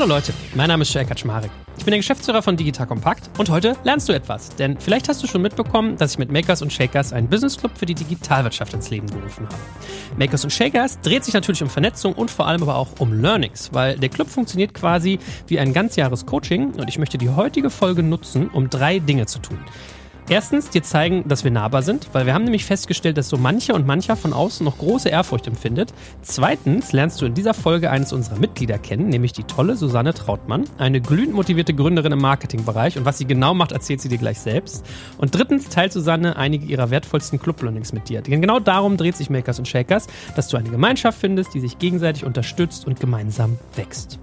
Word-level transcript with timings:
Hallo 0.00 0.14
Leute, 0.14 0.32
mein 0.54 0.68
Name 0.68 0.80
ist 0.80 0.94
Joel 0.94 1.04
Kaczmarek. 1.04 1.50
Ich 1.76 1.84
bin 1.84 1.92
der 1.92 1.98
Geschäftsführer 1.98 2.40
von 2.40 2.56
Digital 2.56 2.86
Compact 2.86 3.38
und 3.38 3.50
heute 3.50 3.76
lernst 3.84 4.08
du 4.08 4.14
etwas. 4.14 4.48
Denn 4.48 4.80
vielleicht 4.80 5.10
hast 5.10 5.22
du 5.22 5.26
schon 5.26 5.42
mitbekommen, 5.42 5.98
dass 5.98 6.12
ich 6.12 6.18
mit 6.18 6.32
Makers 6.32 6.62
und 6.62 6.72
Shakers 6.72 7.12
einen 7.12 7.28
Business 7.28 7.58
Club 7.58 7.72
für 7.76 7.84
die 7.84 7.94
Digitalwirtschaft 7.94 8.72
ins 8.72 8.88
Leben 8.88 9.08
gerufen 9.08 9.44
habe. 9.44 9.58
Makers 10.16 10.42
und 10.42 10.54
Shakers 10.54 11.00
dreht 11.02 11.24
sich 11.24 11.34
natürlich 11.34 11.62
um 11.62 11.68
Vernetzung 11.68 12.14
und 12.14 12.30
vor 12.30 12.46
allem 12.46 12.62
aber 12.62 12.76
auch 12.76 12.88
um 12.98 13.12
Learnings, 13.20 13.74
weil 13.74 13.98
der 13.98 14.08
Club 14.08 14.30
funktioniert 14.30 14.72
quasi 14.72 15.18
wie 15.48 15.58
ein 15.58 15.74
ganzjahres 15.74 16.24
Coaching 16.24 16.70
und 16.76 16.88
ich 16.88 16.98
möchte 16.98 17.18
die 17.18 17.28
heutige 17.28 17.68
Folge 17.68 18.02
nutzen, 18.02 18.48
um 18.48 18.70
drei 18.70 19.00
Dinge 19.00 19.26
zu 19.26 19.38
tun. 19.38 19.58
Erstens 20.30 20.70
dir 20.70 20.84
zeigen, 20.84 21.26
dass 21.26 21.42
wir 21.42 21.50
nahbar 21.50 21.82
sind, 21.82 22.08
weil 22.12 22.24
wir 22.24 22.34
haben 22.34 22.44
nämlich 22.44 22.64
festgestellt, 22.64 23.18
dass 23.18 23.28
so 23.28 23.36
mancher 23.36 23.74
und 23.74 23.84
mancher 23.84 24.14
von 24.14 24.32
außen 24.32 24.64
noch 24.64 24.78
große 24.78 25.08
Ehrfurcht 25.08 25.48
empfindet. 25.48 25.92
Zweitens 26.22 26.92
lernst 26.92 27.20
du 27.20 27.26
in 27.26 27.34
dieser 27.34 27.52
Folge 27.52 27.90
eines 27.90 28.12
unserer 28.12 28.38
Mitglieder 28.38 28.78
kennen, 28.78 29.08
nämlich 29.08 29.32
die 29.32 29.42
tolle 29.42 29.74
Susanne 29.74 30.14
Trautmann, 30.14 30.66
eine 30.78 31.00
glühend 31.00 31.34
motivierte 31.34 31.74
Gründerin 31.74 32.12
im 32.12 32.20
Marketingbereich 32.20 32.96
und 32.96 33.04
was 33.04 33.18
sie 33.18 33.24
genau 33.24 33.54
macht, 33.54 33.72
erzählt 33.72 34.00
sie 34.00 34.08
dir 34.08 34.18
gleich 34.18 34.38
selbst. 34.38 34.86
Und 35.18 35.34
drittens 35.34 35.68
teilt 35.68 35.92
Susanne 35.92 36.36
einige 36.36 36.64
ihrer 36.64 36.90
wertvollsten 36.90 37.40
Club-Learnings 37.40 37.92
mit 37.92 38.08
dir. 38.08 38.22
Denn 38.22 38.40
genau 38.40 38.60
darum 38.60 38.96
dreht 38.96 39.16
sich 39.16 39.30
Makers 39.30 39.58
und 39.58 39.66
Shakers, 39.66 40.06
dass 40.36 40.46
du 40.46 40.56
eine 40.56 40.70
Gemeinschaft 40.70 41.18
findest, 41.18 41.54
die 41.54 41.60
sich 41.60 41.80
gegenseitig 41.80 42.24
unterstützt 42.24 42.86
und 42.86 43.00
gemeinsam 43.00 43.58
wächst. 43.74 44.20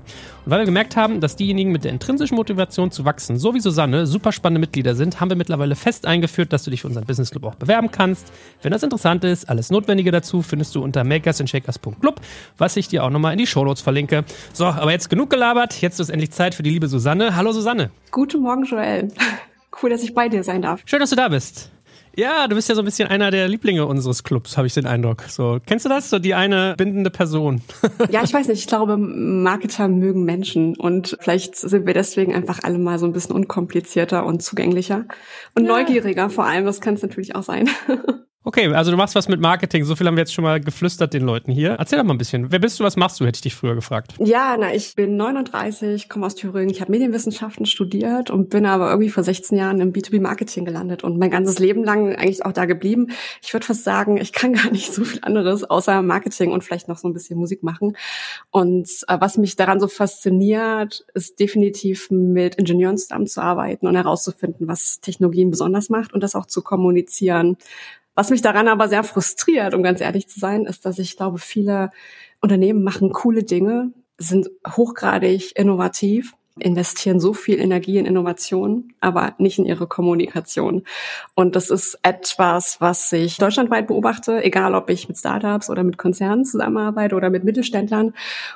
Weil 0.50 0.60
wir 0.60 0.66
gemerkt 0.66 0.96
haben, 0.96 1.20
dass 1.20 1.36
diejenigen 1.36 1.74
mit 1.74 1.84
der 1.84 1.92
intrinsischen 1.92 2.36
Motivation 2.36 2.90
zu 2.90 3.04
wachsen, 3.04 3.38
so 3.38 3.54
wie 3.54 3.60
Susanne, 3.60 4.08
super 4.08 4.31
spannende 4.31 4.62
Mitglieder 4.62 4.95
sind, 4.95 5.20
haben 5.20 5.30
wir 5.30 5.36
mittlerweile 5.36 5.76
fest 5.76 6.06
eingeführt, 6.06 6.53
dass 6.53 6.64
du 6.64 6.72
dich 6.72 6.84
für 6.84 6.88
unseren 6.88 7.06
Business 7.06 7.31
Club 7.31 7.44
auch 7.44 7.56
bewerben 7.56 7.92
kannst. 7.92 8.31
Wenn 8.62 8.72
das 8.72 8.81
interessant 8.81 9.25
ist, 9.25 9.50
alles 9.50 9.72
Notwendige 9.72 10.09
dazu 10.09 10.42
findest 10.42 10.73
du 10.73 10.81
unter 10.81 11.03
makersandshakers.club, 11.03 12.22
was 12.58 12.78
ich 12.78 12.88
dir 12.88 13.03
auch 13.03 13.09
nochmal 13.09 13.34
in 13.34 13.40
die 13.40 13.45
Shownotes 13.45 13.81
verlinke. 13.81 14.23
So, 14.53 14.68
aber 14.68 14.92
jetzt 14.92 15.09
genug 15.09 15.30
gelabert. 15.30 15.81
Jetzt 15.81 16.00
ist 16.00 16.08
endlich 16.08 16.31
Zeit 16.31 16.56
für 16.56 16.64
die 16.64 16.70
liebe 16.70 16.88
Susanne. 16.88 17.36
Hallo 17.36 17.52
Susanne. 17.52 17.92
Guten 18.12 18.42
Morgen, 18.42 18.64
Joel. 18.64 19.09
Cool, 19.80 19.92
dass 19.92 20.02
ich 20.02 20.16
bei 20.16 20.28
dir 20.28 20.44
sein 20.44 20.64
darf. 20.64 20.81
Schön, 20.86 21.00
dass 21.00 21.12
du 21.12 21.16
da 21.16 21.28
bist. 21.28 21.70
Ja, 22.18 22.48
du 22.48 22.56
bist 22.56 22.68
ja 22.68 22.73
so 22.73 22.82
ein 22.82 22.86
bisschen 22.86 23.08
einer 23.08 23.30
der 23.30 23.48
Lieblinge 23.48 23.86
unseres 23.86 24.23
Clubs, 24.23 24.58
habe 24.58 24.66
ich 24.66 24.73
den 24.73 24.88
Eindruck. 24.88 25.22
So, 25.28 25.60
kennst 25.64 25.86
du 25.86 25.90
das? 25.90 26.10
So 26.10 26.18
die 26.18 26.34
eine 26.34 26.74
bindende 26.76 27.12
Person. 27.12 27.62
ja, 28.09 28.24
ich 28.24 28.34
weiß 28.34 28.48
nicht. 28.48 28.59
Ich 28.59 28.66
glaube, 28.66 28.98
Marketer 28.98 29.88
mögen 29.88 30.24
Menschen 30.24 30.76
und 30.76 31.16
vielleicht 31.20 31.56
sind 31.56 31.86
wir 31.86 31.94
deswegen 31.94 32.34
einfach 32.34 32.64
alle 32.64 32.80
mal 32.80 32.98
so 32.98 33.06
ein 33.06 33.14
bisschen 33.14 33.36
unkomplizierter 33.36 34.26
und 34.26 34.42
zugänglicher 34.42 35.06
und 35.54 35.66
ja. 35.66 35.70
neugieriger 35.70 36.32
vor 36.32 36.46
allem. 36.46 36.66
Das 36.66 36.82
kann 36.82 36.96
es 36.96 37.04
natürlich 37.04 37.36
auch 37.36 37.44
sein. 37.44 37.70
Okay, 38.48 38.73
also 38.73 38.92
du 38.92 38.95
machst 38.95 39.14
was 39.14 39.28
mit 39.28 39.42
Marketing. 39.42 39.84
So 39.84 39.98
viel 39.98 40.08
haben 40.08 40.16
wir 40.16 40.22
jetzt 40.22 40.34
schon 40.34 40.45
mal 40.45 40.62
geflüstert 40.62 41.14
den 41.14 41.23
Leuten 41.23 41.52
hier. 41.52 41.72
Erzähl 41.72 42.00
doch 42.00 42.06
mal 42.06 42.14
ein 42.14 42.17
bisschen. 42.17 42.50
Wer 42.50 42.59
bist 42.59 42.80
du, 42.80 42.86
was 42.86 42.95
machst 42.95 43.20
du, 43.20 43.26
hätte 43.26 43.36
ich 43.36 43.42
dich 43.42 43.56
früher 43.56 43.76
gefragt. 43.76 44.14
Ja, 44.20 44.56
na, 44.58 44.73
ich 44.73 44.95
bin 44.95 45.17
39, 45.17 46.08
komme 46.08 46.26
aus 46.26 46.36
Thüringen. 46.36 46.70
Ich 46.70 46.80
habe 46.80 46.90
Medienwissenschaften 46.90 47.66
studiert 47.66 48.30
und 48.31 48.50
bin 48.50 48.66
aber 48.66 48.90
irgendwie 48.90 49.09
vor 49.09 49.22
16 49.22 49.58
Jahren 49.58 49.81
im 49.81 49.92
B2B-Marketing 49.92 50.64
gelandet 50.64 51.03
und 51.03 51.18
mein 51.18 51.30
ganzes 51.30 51.59
Leben 51.59 51.84
lang 51.84 52.16
eigentlich 52.16 52.45
auch 52.45 52.53
da 52.53 52.64
geblieben. 52.64 53.08
Ich 53.42 53.52
würde 53.52 53.66
fast 53.66 53.84
sagen, 53.84 54.16
ich 54.16 54.31
kann 54.31 54.53
gar 54.53 54.72
nicht 54.72 54.94
so 54.94 55.03
viel 55.03 55.20
anderes 55.23 55.66
außer 55.66 56.02
Marketing 56.02 56.53
und 56.53 56.64
vielleicht 56.64 56.88
noch 56.88 57.00
so 57.00 57.09
ein 57.09 57.14
bisschen 57.14 57.38
Musik 57.38 57.64
machen. 57.64 57.98
Und 58.50 58.88
äh, 59.09 59.18
was 59.20 59.38
mich 59.38 59.58
daran 59.58 59.81
so 59.81 59.90
fasziniert, 59.90 61.06
ist 61.14 61.42
definitiv 61.42 62.09
mit 62.12 62.56
Ingenieuren 62.56 62.98
zusammenzuarbeiten 62.98 63.90
und 63.90 63.95
herauszufinden, 63.98 64.70
was 64.70 65.02
Technologien 65.02 65.50
besonders 65.50 65.90
macht 65.90 66.14
und 66.14 66.23
das 66.23 66.34
auch 66.34 66.45
zu 66.45 66.62
kommunizieren 66.62 67.58
was 68.17 68.31
mich 68.31 68.41
daran 68.41 68.67
aber 68.67 68.89
sehr 68.89 69.03
frustriert, 69.03 69.75
um 69.75 69.83
ganz 69.83 70.01
ehrlich 70.01 70.28
zu 70.28 70.39
sein, 70.39 70.66
ist, 70.66 70.88
dass 70.88 70.97
ich 70.97 71.17
glaube, 71.17 71.38
viele 71.38 71.91
Unternehmen 72.41 72.83
machen 72.83 73.13
coole 73.13 73.44
Dinge, 73.44 73.91
sind 74.17 74.50
hochgradig 74.67 75.55
innovativ, 75.55 76.33
investieren 76.57 77.19
so 77.19 77.33
viel 77.33 77.59
Energie 77.59 78.00
in 78.00 78.07
Innovation, 78.07 78.91
aber 79.01 79.35
nicht 79.38 79.59
in 79.59 79.66
ihre 79.66 79.85
Kommunikation. 79.85 80.81
Und 81.35 81.55
das 81.55 81.69
ist 81.69 82.00
etwas, 82.01 82.81
was 82.81 83.13
ich 83.13 83.38
deutschlandweit 83.38 83.85
beobachte, 83.85 84.44
egal 84.44 84.73
ob 84.73 84.89
ich 84.89 85.07
mit 85.07 85.19
Startups 85.19 85.69
oder 85.69 85.84
mit 85.84 85.99
Konzernen 85.99 86.44
zusammenarbeite 86.44 87.13
oder 87.13 87.29
mit 87.29 87.44
Mittelständlern. 87.44 88.16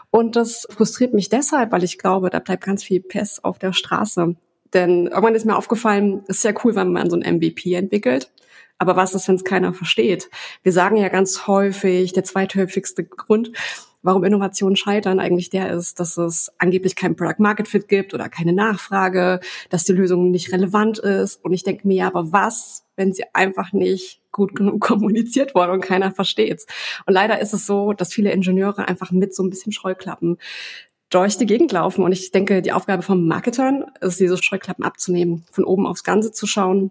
Und 0.10 0.38
das 0.38 0.68
frustriert 0.72 1.14
mich 1.14 1.30
deshalb, 1.30 1.72
weil 1.72 1.84
ich 1.84 2.00
glaube, 2.00 2.32
da 2.32 2.40
bleibt 2.40 2.64
ganz 2.64 2.84
viel 2.84 3.00
PS 3.00 3.44
auf 3.44 3.60
der 3.60 3.74
Straße. 3.74 4.36
Denn 4.74 5.06
irgendwann 5.06 5.36
ist 5.36 5.46
mir 5.46 5.56
aufgefallen, 5.56 6.24
ist 6.26 6.44
ja 6.44 6.54
cool, 6.64 6.76
wenn 6.76 6.92
man 6.92 7.12
so 7.12 7.16
ein 7.16 7.36
MVP 7.36 7.76
entwickelt. 7.76 8.32
Aber 8.82 8.96
was 8.96 9.14
ist, 9.14 9.28
wenn 9.28 9.36
es 9.36 9.44
keiner 9.44 9.76
versteht? 9.76 10.32
Wir 10.64 10.72
sagen 10.72 10.98
ja 10.98 11.08
ganz 11.10 11.46
häufig, 11.46 12.14
der 12.14 12.24
zweithäufigste 12.24 13.04
Grund, 13.04 13.52
warum 14.02 14.24
Innovationen 14.24 14.76
scheitern, 14.76 15.20
eigentlich 15.20 15.52
der 15.52 15.70
ist, 15.72 16.00
dass 16.00 16.18
es 16.18 16.52
angeblich 16.58 16.96
kein 16.96 17.16
Product 17.16 17.36
Market 17.38 17.68
Fit 17.68 17.88
gibt 17.88 18.16
oder 18.16 18.28
keine 18.28 18.54
Nachfrage, 18.54 19.40
dass 19.70 19.84
die 19.84 19.92
Lösung 19.92 20.32
nicht 20.32 20.52
relevant 20.52 20.98
ist. 20.98 21.46
Und 21.46 21.54
ich 21.54 21.64
denke 21.64 21.88
mir, 21.88 22.08
aber 22.08 22.32
was, 22.32 22.84
wenn 22.96 23.14
sie 23.14 23.24
einfach 23.34 23.72
nicht 23.72 24.24
gut 24.32 24.56
genug 24.56 24.82
kommuniziert 24.82 25.54
wurde 25.54 25.74
und 25.74 25.82
keiner 25.82 26.12
versteht's? 26.12 26.66
Und 27.06 27.14
leider 27.14 27.40
ist 27.40 27.54
es 27.54 27.68
so, 27.68 27.94
dass 27.94 28.12
viele 28.12 28.32
Ingenieure 28.32 28.88
einfach 28.88 29.12
mit 29.12 29.36
so 29.36 29.44
ein 29.44 29.52
bisschen 29.52 29.74
Scheuklappen 29.74 30.40
durch 31.12 31.38
die 31.38 31.46
Gegend 31.46 31.72
laufen. 31.72 32.04
Und 32.04 32.14
ich 32.14 32.32
denke, 32.32 32.64
die 32.64 32.72
Aufgabe 32.72 33.04
von 33.04 33.28
Marketern 33.28 33.86
ist, 34.00 34.20
diese 34.20 34.42
Scheuklappen 34.42 34.84
abzunehmen, 34.84 35.46
von 35.52 35.66
oben 35.66 35.86
aufs 35.86 36.04
Ganze 36.04 36.32
zu 36.32 36.48
schauen 36.48 36.90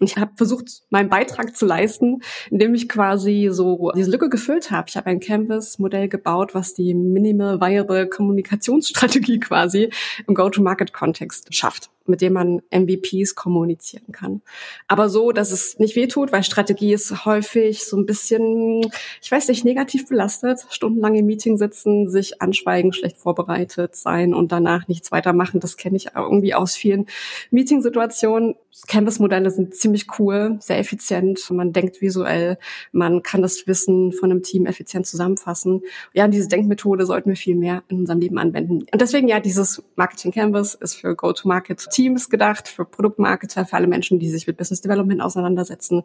ich 0.00 0.16
habe 0.16 0.32
versucht, 0.36 0.82
meinen 0.90 1.08
Beitrag 1.08 1.56
zu 1.56 1.66
leisten, 1.66 2.20
indem 2.50 2.74
ich 2.74 2.88
quasi 2.88 3.48
so 3.52 3.92
diese 3.94 4.10
Lücke 4.10 4.28
gefüllt 4.28 4.70
habe. 4.70 4.88
Ich 4.88 4.96
habe 4.96 5.06
ein 5.06 5.20
Canvas-Modell 5.20 6.08
gebaut, 6.08 6.54
was 6.54 6.74
die 6.74 6.94
Minimal 6.94 7.60
Viable 7.60 8.08
Kommunikationsstrategie 8.08 9.40
quasi 9.40 9.90
im 10.26 10.34
Go-to-Market-Kontext 10.34 11.54
schafft 11.54 11.90
mit 12.06 12.20
dem 12.20 12.32
man 12.34 12.62
MVPs 12.70 13.34
kommunizieren 13.34 14.12
kann. 14.12 14.42
Aber 14.88 15.08
so, 15.08 15.32
dass 15.32 15.50
es 15.50 15.78
nicht 15.78 15.96
wehtut, 15.96 16.32
weil 16.32 16.44
Strategie 16.44 16.92
ist 16.92 17.24
häufig 17.24 17.84
so 17.84 17.96
ein 17.96 18.06
bisschen, 18.06 18.82
ich 19.22 19.30
weiß 19.30 19.48
nicht, 19.48 19.64
negativ 19.64 20.08
belastet. 20.08 20.66
Stundenlang 20.70 21.14
im 21.14 21.26
Meeting 21.26 21.56
sitzen, 21.56 22.08
sich 22.08 22.42
anschweigen, 22.42 22.92
schlecht 22.92 23.16
vorbereitet 23.16 23.96
sein 23.96 24.34
und 24.34 24.52
danach 24.52 24.88
nichts 24.88 25.12
weitermachen. 25.12 25.60
Das 25.60 25.76
kenne 25.76 25.96
ich 25.96 26.08
irgendwie 26.14 26.54
aus 26.54 26.76
vielen 26.76 27.06
Meetingsituationen. 27.50 28.54
Canvas-Modelle 28.88 29.50
sind 29.50 29.74
ziemlich 29.74 30.06
cool, 30.18 30.56
sehr 30.60 30.78
effizient. 30.78 31.48
Man 31.50 31.72
denkt 31.72 32.00
visuell, 32.00 32.58
man 32.90 33.22
kann 33.22 33.40
das 33.40 33.66
Wissen 33.66 34.12
von 34.12 34.30
einem 34.30 34.42
Team 34.42 34.66
effizient 34.66 35.06
zusammenfassen. 35.06 35.82
Ja, 36.12 36.26
diese 36.26 36.48
Denkmethode 36.48 37.06
sollten 37.06 37.28
wir 37.30 37.36
viel 37.36 37.54
mehr 37.54 37.84
in 37.88 38.00
unserem 38.00 38.18
Leben 38.18 38.38
anwenden. 38.38 38.84
Und 38.92 39.00
deswegen 39.00 39.28
ja, 39.28 39.38
dieses 39.38 39.82
Marketing 39.94 40.32
Canvas 40.32 40.74
ist 40.74 40.94
für 40.96 41.14
Go-to-Market 41.14 41.80
Teams 41.94 42.28
gedacht, 42.28 42.68
für 42.68 42.84
Produktmarketer, 42.84 43.64
für 43.64 43.76
alle 43.76 43.86
Menschen, 43.86 44.18
die 44.18 44.28
sich 44.28 44.46
mit 44.46 44.56
Business 44.56 44.80
Development 44.80 45.20
auseinandersetzen 45.20 46.02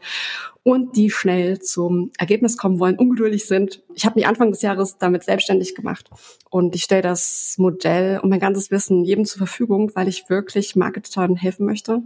und 0.63 0.95
die 0.95 1.09
schnell 1.09 1.59
zum 1.59 2.11
Ergebnis 2.17 2.57
kommen 2.57 2.79
wollen, 2.79 2.97
ungeduldig 2.97 3.45
sind. 3.45 3.81
Ich 3.99 4.05
habe 4.05 4.17
mich 4.17 4.27
Anfang 4.27 4.49
des 4.49 4.61
Jahres 4.61 4.97
damit 4.97 5.23
selbstständig 5.25 5.75
gemacht 5.75 6.09
und 6.49 6.73
ich 6.73 6.83
stelle 6.83 7.01
das 7.01 7.55
Modell 7.57 8.17
und 8.19 8.29
mein 8.29 8.39
ganzes 8.39 8.71
Wissen 8.71 9.03
jedem 9.03 9.25
zur 9.25 9.39
Verfügung, 9.39 9.91
weil 9.93 10.07
ich 10.07 10.29
wirklich 10.29 10.77
Marketern 10.77 11.35
helfen 11.35 11.65
möchte. 11.65 12.01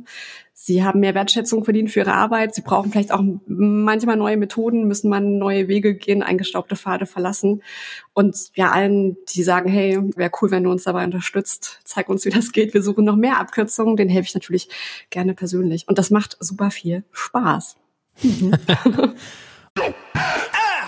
Sie 0.54 0.84
haben 0.84 1.02
mehr 1.02 1.14
Wertschätzung 1.14 1.64
verdient 1.64 1.92
für 1.92 2.00
ihre 2.00 2.16
Arbeit. 2.16 2.56
Sie 2.56 2.64
brauchen 2.64 2.92
vielleicht 2.92 3.12
auch 3.12 3.22
manchmal 3.46 4.18
neue 4.18 4.38
Methoden, 4.38 4.88
müssen 4.88 5.08
man 5.08 5.38
neue 5.38 5.68
Wege 5.68 5.94
gehen, 5.94 6.24
eingestaubte 6.24 6.76
Pfade 6.76 7.06
verlassen. 7.06 7.62
Und 8.14 8.36
ja, 8.56 8.72
allen, 8.72 9.16
die 9.30 9.44
sagen, 9.44 9.70
hey, 9.70 10.00
wäre 10.16 10.32
cool, 10.42 10.50
wenn 10.50 10.64
du 10.64 10.72
uns 10.72 10.86
dabei 10.86 11.04
unterstützt, 11.04 11.80
zeig 11.84 12.10
uns, 12.10 12.26
wie 12.26 12.32
das 12.32 12.54
geht. 12.54 12.74
Wir 12.74 12.82
suchen 12.82 13.06
noch 13.06 13.18
mehr 13.18 13.40
Abkürzungen, 13.40 13.98
den 13.98 14.10
helfe 14.10 14.30
ich 14.30 14.34
natürlich 14.34 14.68
gerne 15.12 15.36
persönlich. 15.36 15.88
Und 15.88 16.00
das 16.00 16.10
macht 16.10 16.38
super 16.40 16.72
viel 16.72 17.04
Spaß. 17.12 17.78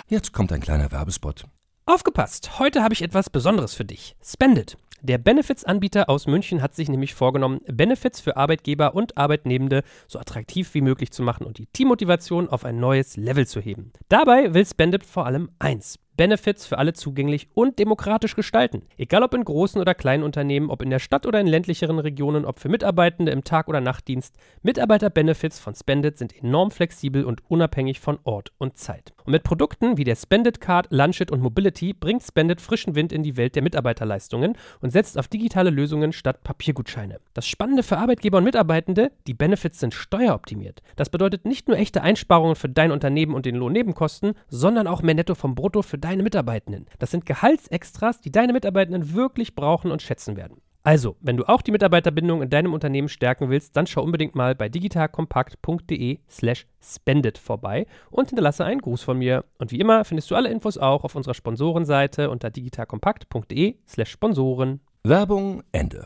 Jetzt 0.07 0.33
kommt 0.33 0.51
ein 0.51 0.61
kleiner 0.61 0.91
Werbespot. 0.91 1.45
Aufgepasst! 1.87 2.59
Heute 2.59 2.83
habe 2.83 2.93
ich 2.93 3.01
etwas 3.01 3.31
Besonderes 3.31 3.73
für 3.73 3.85
dich. 3.85 4.15
Spendit. 4.23 4.77
Der 5.01 5.17
Benefits-Anbieter 5.17 6.09
aus 6.09 6.27
München 6.27 6.61
hat 6.61 6.75
sich 6.75 6.89
nämlich 6.89 7.15
vorgenommen, 7.15 7.61
Benefits 7.65 8.21
für 8.21 8.37
Arbeitgeber 8.37 8.93
und 8.93 9.17
Arbeitnehmende 9.17 9.81
so 10.07 10.19
attraktiv 10.19 10.75
wie 10.75 10.81
möglich 10.81 11.11
zu 11.11 11.23
machen 11.23 11.47
und 11.47 11.57
die 11.57 11.65
Teammotivation 11.65 12.49
auf 12.49 12.65
ein 12.65 12.79
neues 12.79 13.17
Level 13.17 13.47
zu 13.47 13.59
heben. 13.59 13.93
Dabei 14.07 14.53
will 14.53 14.65
Spendit 14.67 15.03
vor 15.03 15.25
allem 15.25 15.49
eins. 15.57 15.97
Benefits 16.17 16.67
für 16.67 16.77
alle 16.77 16.93
zugänglich 16.93 17.49
und 17.55 17.79
demokratisch 17.79 18.35
gestalten. 18.35 18.83
Egal 18.97 19.23
ob 19.23 19.33
in 19.33 19.43
großen 19.43 19.81
oder 19.81 19.95
kleinen 19.95 20.23
Unternehmen, 20.23 20.69
ob 20.69 20.83
in 20.83 20.91
der 20.91 20.99
Stadt 20.99 21.25
oder 21.25 21.39
in 21.39 21.47
ländlicheren 21.47 21.97
Regionen, 21.97 22.45
ob 22.45 22.59
für 22.59 22.69
Mitarbeitende 22.69 23.31
im 23.31 23.43
Tag- 23.43 23.67
oder 23.67 23.81
Nachtdienst, 23.81 24.35
Mitarbeiter-Benefits 24.61 25.59
von 25.59 25.73
Spendit 25.73 26.19
sind 26.19 26.35
enorm 26.43 26.69
flexibel 26.69 27.25
und 27.25 27.41
unabhängig 27.49 27.99
von 27.99 28.19
Ort 28.23 28.51
und 28.59 28.77
Zeit. 28.77 29.14
Und 29.25 29.31
mit 29.31 29.43
Produkten 29.43 29.97
wie 29.97 30.03
der 30.03 30.15
Spendit 30.15 30.61
Card, 30.61 30.87
Lunchit 30.91 31.31
und 31.31 31.41
Mobility 31.41 31.93
bringt 31.93 32.21
Spendit 32.21 32.61
frischen 32.61 32.93
Wind 32.93 33.11
in 33.11 33.23
die 33.23 33.37
Welt 33.37 33.55
der 33.55 33.63
Mitarbeiterleistungen 33.63 34.55
und 34.81 34.91
setzt 34.91 35.17
auf 35.17 35.27
digitale 35.27 35.71
Lösungen 35.71 36.13
statt 36.13 36.43
Papiergutscheine. 36.43 37.19
Das 37.33 37.47
Spannende 37.47 37.81
für 37.81 37.97
Arbeitgeber 37.97 38.37
und 38.37 38.43
Mitarbeitende, 38.43 39.11
die 39.25 39.33
Benefits 39.33 39.79
sind 39.79 39.95
steueroptimiert. 39.95 40.83
Das 40.95 41.09
bedeutet 41.09 41.45
nicht 41.45 41.67
nur 41.67 41.77
echte 41.77 42.03
Einsparungen 42.03 42.55
für 42.55 42.69
dein 42.69 42.91
Unternehmen 42.91 43.33
und 43.33 43.47
den 43.47 43.55
Lohnnebenkosten, 43.55 44.33
sondern 44.47 44.85
auch 44.85 45.01
mehr 45.01 45.15
Netto 45.15 45.33
vom 45.33 45.55
Brutto 45.55 45.81
für 45.81 45.97
deine 45.97 46.21
Mitarbeitenden. 46.21 46.85
Das 46.99 47.09
sind 47.09 47.25
Gehaltsextras, 47.25 48.21
die 48.21 48.31
deine 48.31 48.53
Mitarbeitenden 48.53 49.15
wirklich 49.15 49.55
brauchen 49.55 49.91
und 49.91 50.03
schätzen 50.03 50.37
werden. 50.37 50.61
Also, 50.85 51.15
wenn 51.19 51.35
du 51.35 51.45
auch 51.49 51.63
die 51.63 51.71
Mitarbeiterbindung 51.71 52.43
in 52.43 52.51
deinem 52.51 52.71
Unternehmen 52.71 53.09
stärken 53.09 53.49
willst, 53.49 53.75
dann 53.75 53.87
schau 53.87 54.03
unbedingt 54.03 54.35
mal 54.35 54.53
bei 54.53 54.69
digitalkompakt.de 54.69 56.19
slash 56.29 56.67
spendet 56.79 57.39
vorbei 57.39 57.87
und 58.11 58.29
hinterlasse 58.29 58.63
einen 58.65 58.81
Gruß 58.81 59.01
von 59.01 59.17
mir. 59.17 59.45
Und 59.57 59.71
wie 59.71 59.79
immer 59.79 60.05
findest 60.05 60.29
du 60.29 60.35
alle 60.35 60.49
Infos 60.49 60.77
auch 60.77 61.03
auf 61.03 61.15
unserer 61.15 61.33
Sponsorenseite 61.33 62.29
unter 62.29 62.51
digitalkompakt.de 62.51 63.77
slash 63.87 64.11
Sponsoren. 64.11 64.79
Werbung 65.03 65.63
Ende. 65.71 66.05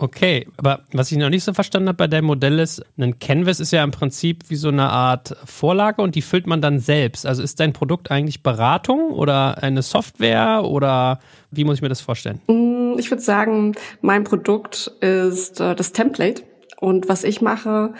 Okay, 0.00 0.46
aber 0.56 0.84
was 0.92 1.10
ich 1.10 1.18
noch 1.18 1.28
nicht 1.28 1.42
so 1.42 1.52
verstanden 1.52 1.88
habe 1.88 1.96
bei 1.96 2.06
deinem 2.06 2.26
Modell 2.26 2.60
ist, 2.60 2.84
ein 2.98 3.18
Canvas 3.18 3.58
ist 3.58 3.72
ja 3.72 3.82
im 3.82 3.90
Prinzip 3.90 4.44
wie 4.48 4.54
so 4.54 4.68
eine 4.68 4.90
Art 4.90 5.36
Vorlage 5.44 6.02
und 6.02 6.14
die 6.14 6.22
füllt 6.22 6.46
man 6.46 6.62
dann 6.62 6.78
selbst. 6.78 7.26
Also 7.26 7.42
ist 7.42 7.58
dein 7.58 7.72
Produkt 7.72 8.12
eigentlich 8.12 8.44
Beratung 8.44 9.10
oder 9.10 9.60
eine 9.60 9.82
Software 9.82 10.62
oder 10.64 11.18
wie 11.50 11.64
muss 11.64 11.76
ich 11.76 11.82
mir 11.82 11.88
das 11.88 12.00
vorstellen? 12.00 12.40
Mm, 12.46 12.96
ich 12.96 13.10
würde 13.10 13.24
sagen, 13.24 13.74
mein 14.00 14.22
Produkt 14.22 14.92
ist 15.00 15.60
äh, 15.60 15.74
das 15.74 15.92
Template 15.92 16.44
und 16.78 17.08
was 17.08 17.24
ich 17.24 17.40
mache, 17.40 17.92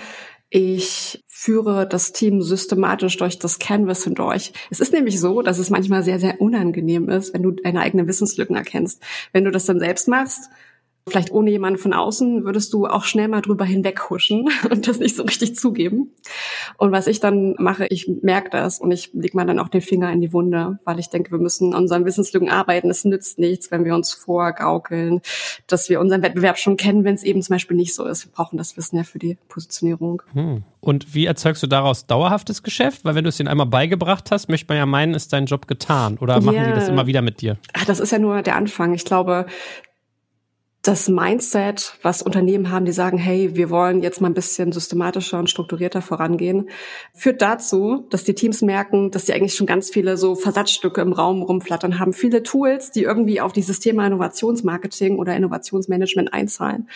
ich 0.51 1.25
führe 1.27 1.85
das 1.85 2.13
Team 2.13 2.43
systematisch 2.43 3.17
durch 3.17 3.41
das 3.41 3.59
Canvas 3.59 4.05
hindurch. 4.05 4.53
Es 4.71 4.79
ist 4.79 4.93
nämlich 4.93 5.19
so, 5.19 5.43
dass 5.43 5.59
es 5.59 5.69
manchmal 5.69 6.05
sehr, 6.05 6.21
sehr 6.21 6.41
unangenehm 6.41 7.09
ist, 7.09 7.35
wenn 7.35 7.43
du 7.43 7.51
deine 7.51 7.81
eigenen 7.81 8.07
Wissenslücken 8.07 8.55
erkennst. 8.55 9.03
Wenn 9.33 9.45
du 9.45 9.51
das 9.51 9.67
dann 9.67 9.81
selbst 9.81 10.07
machst, 10.07 10.49
vielleicht 11.09 11.33
ohne 11.33 11.51
jemanden 11.51 11.79
von 11.79 11.93
außen, 11.93 12.45
würdest 12.45 12.73
du 12.73 12.87
auch 12.87 13.05
schnell 13.05 13.29
mal 13.29 13.41
drüber 13.41 13.65
hinweghuschen 13.65 14.49
und 14.71 14.87
das 14.87 14.99
nicht 14.99 15.17
so 15.17 15.23
richtig 15.25 15.57
zugeben. 15.57 16.13
Und 16.77 16.93
was 16.93 17.07
ich 17.07 17.21
dann 17.21 17.55
mache, 17.59 17.87
ich 17.87 18.09
merke 18.23 18.51
das 18.51 18.79
und 18.79 18.91
ich 18.91 19.11
leg 19.13 19.35
mal 19.35 19.47
dann 19.47 19.59
auch 19.59 19.69
den 19.69 19.81
Finger 19.81 20.13
in 20.13 20.21
die 20.21 20.33
Wunde, 20.33 20.79
weil 20.85 20.99
ich 20.99 21.09
denke, 21.09 21.31
wir 21.31 21.39
müssen 21.39 21.75
an 21.75 21.83
unseren 21.83 22.05
Wissenslücken 22.05 22.49
arbeiten. 22.49 22.91
Es 22.91 23.05
nützt 23.05 23.39
nichts, 23.39 23.71
wenn 23.71 23.85
wir 23.85 23.95
uns 23.95 24.13
vorgaukeln, 24.13 25.21
dass 25.67 25.89
wir 25.89 26.01
unseren 26.01 26.23
Wettbewerb 26.23 26.59
schon 26.59 26.77
kennen, 26.77 27.05
wenn 27.05 27.15
es 27.15 27.25
eben 27.25 27.43
zum 27.43 27.55
Beispiel 27.55 27.77
nicht 27.77 27.95
so 27.95 28.05
ist. 28.05 28.27
Wir 28.27 28.33
brauchen 28.33 28.57
das 28.57 28.77
Wissen 28.77 28.97
ja 28.97 29.03
für 29.03 29.19
die 29.19 29.37
Positionierung. 29.49 30.23
Hm. 30.33 30.63
Und 30.81 31.15
wie 31.15 31.27
erzeugst 31.27 31.63
du 31.63 31.67
daraus 31.67 32.07
dauerhaftes 32.07 32.63
Geschäft? 32.63 33.05
Weil 33.05 33.15
wenn 33.15 33.25
du 33.25 33.31
es 33.31 33.41
ihnen 33.41 33.49
einmal 33.49 33.67
beigebracht 33.67 34.31
hast, 34.31 34.49
möchte 34.49 34.67
man 34.69 34.79
ja 34.79 34.87
meinen, 34.87 35.15
ist 35.15 35.33
dein 35.33 35.47
Job 35.47 35.67
getan. 35.67 36.19
Oder 36.19 36.41
machen 36.41 36.55
yeah. 36.55 36.69
die 36.69 36.73
das 36.73 36.89
immer 36.89 37.07
wieder 37.07 37.21
mit 37.21 37.41
dir? 37.41 37.59
Ach, 37.73 37.85
das 37.85 37.99
ist 37.99 38.13
ja 38.13 38.19
nur 38.19 38.43
der 38.43 38.55
Anfang. 38.55 38.95
Ich 38.95 39.05
glaube, 39.05 39.47
das 40.89 41.11
Mindset, 41.11 41.99
was 42.01 42.23
Unternehmen 42.23 42.71
haben, 42.71 42.87
die 42.87 42.93
sagen, 42.93 43.19
hey, 43.19 43.55
wir 43.55 43.69
wollen 43.69 44.03
jetzt 44.03 44.23
mal 44.23 44.29
ein 44.29 44.35
bisschen 44.35 44.73
systematischer 44.73 45.39
und 45.39 45.51
strukturierter 45.51 46.01
vorangehen, 46.01 46.71
führt 47.13 47.43
dazu, 47.43 48.07
dass 48.09 48.25
die 48.25 48.33
Teams 48.33 48.63
merken, 48.63 49.11
dass 49.11 49.27
sie 49.27 49.35
eigentlich 49.35 49.55
schon 49.55 49.67
ganz 49.67 49.91
viele 49.91 50.17
so 50.17 50.35
Versatzstücke 50.35 51.03
im 51.03 51.13
Raum 51.13 51.43
rumflattern 51.43 51.99
haben, 51.99 52.15
viele 52.15 52.43
Tools, 52.43 52.91
die 52.91 53.03
irgendwie 53.03 53.43
auf 53.43 53.53
dieses 53.53 53.81
Thema 53.81 54.07
Innovationsmarketing 54.07 55.19
oder 55.19 55.37
Innovationsmanagement 55.37 56.33
einzahlen. 56.33 56.89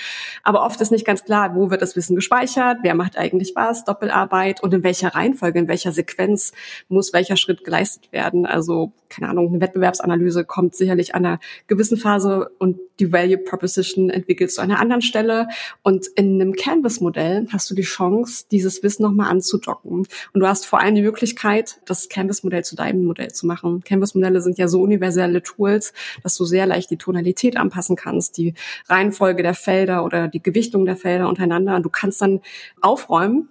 Aber 0.43 0.65
oft 0.65 0.81
ist 0.81 0.91
nicht 0.91 1.05
ganz 1.05 1.25
klar, 1.25 1.55
wo 1.55 1.71
wird 1.71 1.83
das 1.83 1.95
Wissen 1.95 2.17
gespeichert, 2.17 2.79
wer 2.81 2.95
macht 2.95 3.19
eigentlich 3.19 3.53
was, 3.57 3.85
Doppelarbeit 3.85 4.63
und 4.63 4.73
in 4.73 4.85
welcher 4.85 5.09
Reihenfolge, 5.09 5.59
in 5.59 5.69
welcher 5.69 5.93
Sequenz 5.93 6.53
muss 6.89 7.13
welcher 7.13 7.37
Schritt 7.37 7.63
geleistet 7.63 8.11
werden. 8.11 8.47
Also, 8.47 8.93
keine 9.11 9.29
Ahnung, 9.29 9.49
eine 9.49 9.61
Wettbewerbsanalyse 9.61 10.47
kommt 10.47 10.75
sicherlich 10.75 11.15
an 11.15 11.27
einer 11.27 11.41
gewissen 11.67 11.99
Phase 11.99 12.51
und 12.59 12.79
die 12.99 13.13
Value 13.13 13.37
Proposition 13.37 13.82
entwickelst 13.97 14.59
du 14.59 14.63
an 14.63 14.71
einer 14.71 14.81
anderen 14.81 15.03
Stelle. 15.03 15.49
Und 15.83 16.07
in 16.17 16.41
einem 16.41 16.55
Canvas-Modell 16.55 17.47
hast 17.51 17.71
du 17.71 17.75
die 17.75 17.83
Chance, 17.83 18.45
dieses 18.51 18.83
Wissen 18.83 19.03
nochmal 19.03 19.31
anzudocken. 19.31 20.07
Und 20.33 20.41
du 20.41 20.47
hast 20.47 20.67
vor 20.67 20.81
allem 20.81 20.95
die 20.95 21.03
Möglichkeit, 21.03 21.81
das 21.87 22.09
Canvas-Modell 22.09 22.65
zu 22.65 22.77
deinem 22.77 23.05
Modell 23.05 23.33
zu 23.33 23.47
machen. 23.47 23.83
Canvas-Modelle 23.85 24.41
sind 24.41 24.59
ja 24.59 24.69
so 24.69 24.81
universelle 24.81 25.43
Tools, 25.43 25.93
dass 26.23 26.37
du 26.37 26.45
sehr 26.45 26.67
leicht 26.67 26.91
die 26.91 26.97
Tonalität 26.97 27.57
anpassen 27.57 27.97
kannst, 27.97 28.37
die 28.39 28.55
Reihenfolge 28.89 29.43
der 29.43 29.55
Felder 29.55 30.05
oder 30.05 30.29
die 30.29 30.43
Gewichtung 30.43 30.85
der 30.85 30.97
Felder 30.97 31.29
untereinander. 31.29 31.81
Du 31.81 31.91
kannst 31.91 32.21
dann 32.23 32.41
aufräumen 32.81 33.49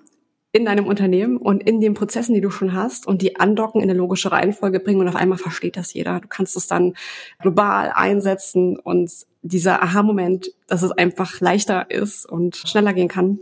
in 0.53 0.65
deinem 0.65 0.85
Unternehmen 0.85 1.37
und 1.37 1.63
in 1.63 1.79
den 1.79 1.93
Prozessen, 1.93 2.35
die 2.35 2.41
du 2.41 2.49
schon 2.49 2.73
hast 2.73 3.07
und 3.07 3.21
die 3.21 3.39
andocken 3.39 3.81
in 3.81 3.89
eine 3.89 3.97
logische 3.97 4.31
Reihenfolge 4.31 4.79
bringen 4.79 4.99
und 4.99 5.07
auf 5.07 5.15
einmal 5.15 5.37
versteht 5.37 5.77
das 5.77 5.93
jeder. 5.93 6.19
Du 6.19 6.27
kannst 6.27 6.57
es 6.57 6.67
dann 6.67 6.93
global 7.39 7.91
einsetzen 7.95 8.77
und 8.77 9.11
dieser 9.41 9.81
Aha-Moment, 9.81 10.51
dass 10.67 10.83
es 10.83 10.91
einfach 10.91 11.39
leichter 11.39 11.89
ist 11.89 12.25
und 12.25 12.57
schneller 12.57 12.93
gehen 12.93 13.07
kann, 13.07 13.39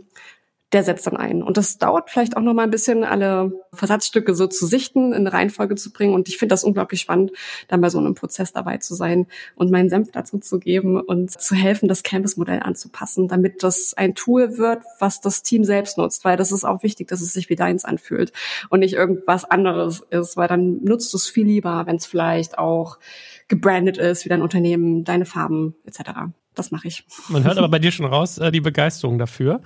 der 0.72 0.84
setzt 0.84 1.06
dann 1.06 1.16
ein. 1.16 1.42
Und 1.42 1.56
das 1.56 1.78
dauert 1.78 2.10
vielleicht 2.10 2.36
auch 2.36 2.42
noch 2.42 2.54
mal 2.54 2.62
ein 2.62 2.70
bisschen, 2.70 3.02
alle 3.02 3.52
Versatzstücke 3.72 4.34
so 4.34 4.46
zu 4.46 4.66
sichten, 4.66 5.12
in 5.12 5.26
eine 5.26 5.32
Reihenfolge 5.32 5.74
zu 5.74 5.92
bringen. 5.92 6.14
Und 6.14 6.28
ich 6.28 6.38
finde 6.38 6.52
das 6.52 6.62
unglaublich 6.62 7.00
spannend, 7.00 7.32
dann 7.68 7.80
bei 7.80 7.90
so 7.90 7.98
einem 7.98 8.14
Prozess 8.14 8.52
dabei 8.52 8.78
zu 8.78 8.94
sein 8.94 9.26
und 9.56 9.72
meinen 9.72 9.88
Senf 9.88 10.12
dazu 10.12 10.38
zu 10.38 10.60
geben 10.60 11.00
und 11.00 11.30
zu 11.30 11.54
helfen, 11.56 11.88
das 11.88 12.04
Canvas-Modell 12.04 12.60
anzupassen, 12.60 13.26
damit 13.26 13.64
das 13.64 13.94
ein 13.94 14.14
Tool 14.14 14.58
wird, 14.58 14.84
was 15.00 15.20
das 15.20 15.42
Team 15.42 15.64
selbst 15.64 15.98
nutzt. 15.98 16.24
Weil 16.24 16.36
das 16.36 16.52
ist 16.52 16.64
auch 16.64 16.84
wichtig, 16.84 17.08
dass 17.08 17.20
es 17.20 17.32
sich 17.32 17.50
wie 17.50 17.56
deins 17.56 17.84
anfühlt 17.84 18.32
und 18.68 18.80
nicht 18.80 18.94
irgendwas 18.94 19.44
anderes 19.44 20.04
ist, 20.10 20.36
weil 20.36 20.46
dann 20.46 20.84
nutzt 20.84 21.12
du 21.12 21.16
es 21.16 21.28
viel 21.28 21.46
lieber, 21.46 21.86
wenn 21.86 21.96
es 21.96 22.06
vielleicht 22.06 22.58
auch 22.58 22.98
gebrandet 23.48 23.98
ist, 23.98 24.24
wie 24.24 24.28
dein 24.28 24.42
Unternehmen, 24.42 25.02
deine 25.02 25.24
Farben 25.24 25.74
etc. 25.84 26.10
Das 26.54 26.70
mache 26.70 26.86
ich. 26.86 27.04
Man 27.28 27.42
hört 27.42 27.58
aber 27.58 27.68
bei 27.68 27.80
dir 27.80 27.90
schon 27.90 28.06
raus 28.06 28.38
äh, 28.38 28.52
die 28.52 28.60
Begeisterung 28.60 29.18
dafür. 29.18 29.60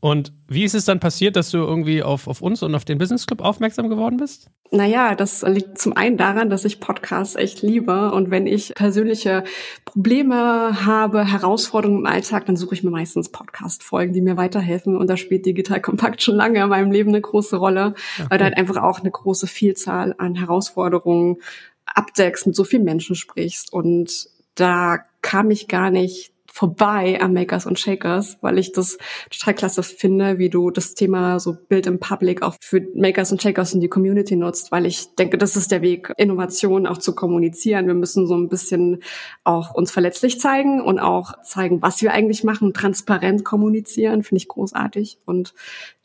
Und 0.00 0.32
wie 0.46 0.64
ist 0.64 0.74
es 0.74 0.84
dann 0.84 1.00
passiert, 1.00 1.36
dass 1.36 1.50
du 1.50 1.58
irgendwie 1.58 2.02
auf, 2.02 2.28
auf 2.28 2.42
uns 2.42 2.62
und 2.62 2.74
auf 2.74 2.84
den 2.84 2.98
Business 2.98 3.26
Club 3.26 3.40
aufmerksam 3.40 3.88
geworden 3.88 4.18
bist? 4.18 4.50
Naja, 4.70 5.14
das 5.14 5.42
liegt 5.42 5.78
zum 5.78 5.96
einen 5.96 6.16
daran, 6.16 6.50
dass 6.50 6.64
ich 6.64 6.80
Podcasts 6.80 7.34
echt 7.34 7.62
liebe. 7.62 8.12
Und 8.12 8.30
wenn 8.30 8.46
ich 8.46 8.74
persönliche 8.74 9.44
Probleme 9.84 10.84
habe, 10.84 11.24
Herausforderungen 11.24 12.00
im 12.00 12.06
Alltag, 12.06 12.46
dann 12.46 12.56
suche 12.56 12.74
ich 12.74 12.82
mir 12.82 12.90
meistens 12.90 13.30
Podcast-Folgen, 13.30 14.12
die 14.12 14.20
mir 14.20 14.36
weiterhelfen. 14.36 14.96
Und 14.96 15.08
da 15.08 15.16
spielt 15.16 15.46
Digital 15.46 15.80
Kompakt 15.80 16.22
schon 16.22 16.36
lange 16.36 16.62
in 16.62 16.68
meinem 16.68 16.90
Leben 16.90 17.10
eine 17.10 17.20
große 17.20 17.56
Rolle, 17.56 17.94
okay. 18.18 18.26
weil 18.28 18.38
da 18.38 18.44
halt 18.44 18.56
einfach 18.58 18.82
auch 18.82 19.00
eine 19.00 19.10
große 19.10 19.46
Vielzahl 19.46 20.14
an 20.18 20.34
Herausforderungen 20.34 21.38
abdeckst, 21.86 22.46
mit 22.46 22.56
so 22.56 22.64
vielen 22.64 22.84
Menschen 22.84 23.16
sprichst. 23.16 23.72
Und 23.72 24.28
da 24.56 24.98
kam 25.22 25.50
ich 25.50 25.68
gar 25.68 25.90
nicht 25.90 26.32
vorbei 26.56 27.20
am 27.20 27.34
Makers 27.34 27.66
und 27.66 27.78
Shakers, 27.78 28.38
weil 28.40 28.56
ich 28.56 28.72
das 28.72 28.96
total 29.30 29.52
klasse 29.52 29.82
finde, 29.82 30.38
wie 30.38 30.48
du 30.48 30.70
das 30.70 30.94
Thema 30.94 31.38
so 31.38 31.52
Bild 31.52 31.86
im 31.86 32.00
Public 32.00 32.40
auch 32.40 32.54
für 32.62 32.80
Makers 32.94 33.30
und 33.30 33.42
Shakers 33.42 33.74
in 33.74 33.82
die 33.82 33.90
Community 33.90 34.36
nutzt, 34.36 34.72
weil 34.72 34.86
ich 34.86 35.14
denke, 35.16 35.36
das 35.36 35.54
ist 35.54 35.70
der 35.70 35.82
Weg, 35.82 36.14
Innovation 36.16 36.86
auch 36.86 36.96
zu 36.96 37.14
kommunizieren. 37.14 37.86
Wir 37.86 37.94
müssen 37.94 38.26
so 38.26 38.34
ein 38.34 38.48
bisschen 38.48 39.02
auch 39.44 39.74
uns 39.74 39.90
verletzlich 39.90 40.40
zeigen 40.40 40.80
und 40.80 40.98
auch 40.98 41.42
zeigen, 41.42 41.82
was 41.82 42.00
wir 42.00 42.14
eigentlich 42.14 42.42
machen, 42.42 42.72
transparent 42.72 43.44
kommunizieren, 43.44 44.22
finde 44.22 44.38
ich 44.38 44.48
großartig. 44.48 45.18
Und 45.26 45.52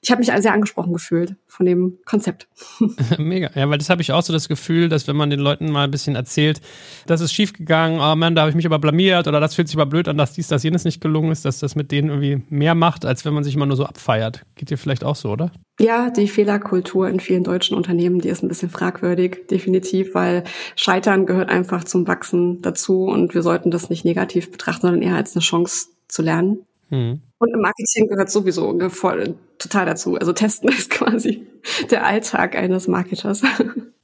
ich 0.04 0.10
habe 0.10 0.20
mich 0.20 0.32
sehr 0.36 0.54
angesprochen 0.54 0.94
gefühlt 0.94 1.36
von 1.48 1.66
dem 1.68 2.00
Konzept. 2.06 2.48
Mega. 3.20 3.52
Ja, 3.54 3.70
weil 3.70 3.78
das 3.78 3.90
habe 3.90 4.02
ich 4.02 4.12
auch 4.12 4.24
so 4.24 4.34
das 4.34 4.50
Gefühl, 4.50 4.90
dass 4.90 5.08
wenn 5.08 5.16
man 5.16 5.30
den 5.30 5.40
Leuten 5.40 5.72
mal 5.72 5.84
ein 5.84 5.92
bisschen 5.92 6.16
erzählt, 6.16 6.60
das 7.06 7.22
ist 7.22 7.32
schiefgegangen, 7.34 8.00
oh 8.02 8.16
Mann, 8.16 8.34
da 8.34 8.42
habe 8.42 8.50
ich 8.50 8.56
mich 8.56 8.66
aber 8.66 8.80
blamiert 8.80 9.28
oder 9.28 9.40
das 9.40 9.54
fühlt 9.54 9.68
sich 9.68 9.78
aber 9.78 9.86
blöd 9.86 10.08
an, 10.08 10.18
dass 10.18 10.34
dies, 10.42 10.48
das, 10.48 10.64
jenes 10.64 10.86
nicht 10.86 11.02
gelungen 11.02 11.32
ist, 11.32 11.46
dass 11.46 11.60
das 11.60 11.76
mit 11.76 11.92
denen 11.92 12.10
irgendwie 12.10 12.42
mehr 12.50 12.74
macht, 12.74 13.06
als 13.06 13.26
wenn 13.26 13.34
man 13.34 13.44
sich 13.44 13.54
immer 13.54 13.68
nur 13.68 13.78
so 13.78 13.86
abfeiert. 13.86 14.42
Geht 14.56 14.72
dir 14.72 14.78
vielleicht 14.78 15.04
auch 15.04 15.16
so, 15.16 15.30
oder? 15.30 15.52
Ja, 15.80 16.10
die 16.10 16.28
Fehlerkultur 16.28 17.08
in 17.08 17.20
vielen 17.20 17.44
deutschen 17.44 17.78
Unternehmen, 17.78 18.20
die 18.20 18.30
ist 18.30 18.42
ein 18.44 18.48
bisschen 18.48 18.72
fragwürdig, 18.72 19.48
definitiv, 19.52 20.16
weil 20.16 20.44
Scheitern 20.76 21.28
gehört 21.28 21.50
einfach 21.50 21.84
zum 21.84 22.08
Wachsen 22.08 22.62
dazu 22.64 23.04
und 23.04 23.36
wir 23.36 23.44
sollten 23.44 23.70
das 23.70 23.92
nicht 23.92 24.04
negativ 24.04 24.52
betrachten, 24.52 24.88
sondern 24.88 25.04
eher 25.04 25.16
als 25.16 25.36
eine 25.36 25.44
Chance 25.44 25.90
zu 26.08 26.24
lernen. 26.24 26.66
Mhm. 26.90 27.22
Und 27.38 27.54
im 27.54 27.62
Marketing 27.62 28.08
gehört 28.08 28.32
sowieso 28.32 28.78
voll, 28.90 29.36
total 29.60 29.86
dazu. 29.86 30.16
Also 30.16 30.34
testen 30.34 30.70
ist 30.78 30.90
quasi 30.90 31.46
der 31.92 32.06
Alltag 32.06 32.56
eines 32.56 32.88
Marketers. 32.88 33.44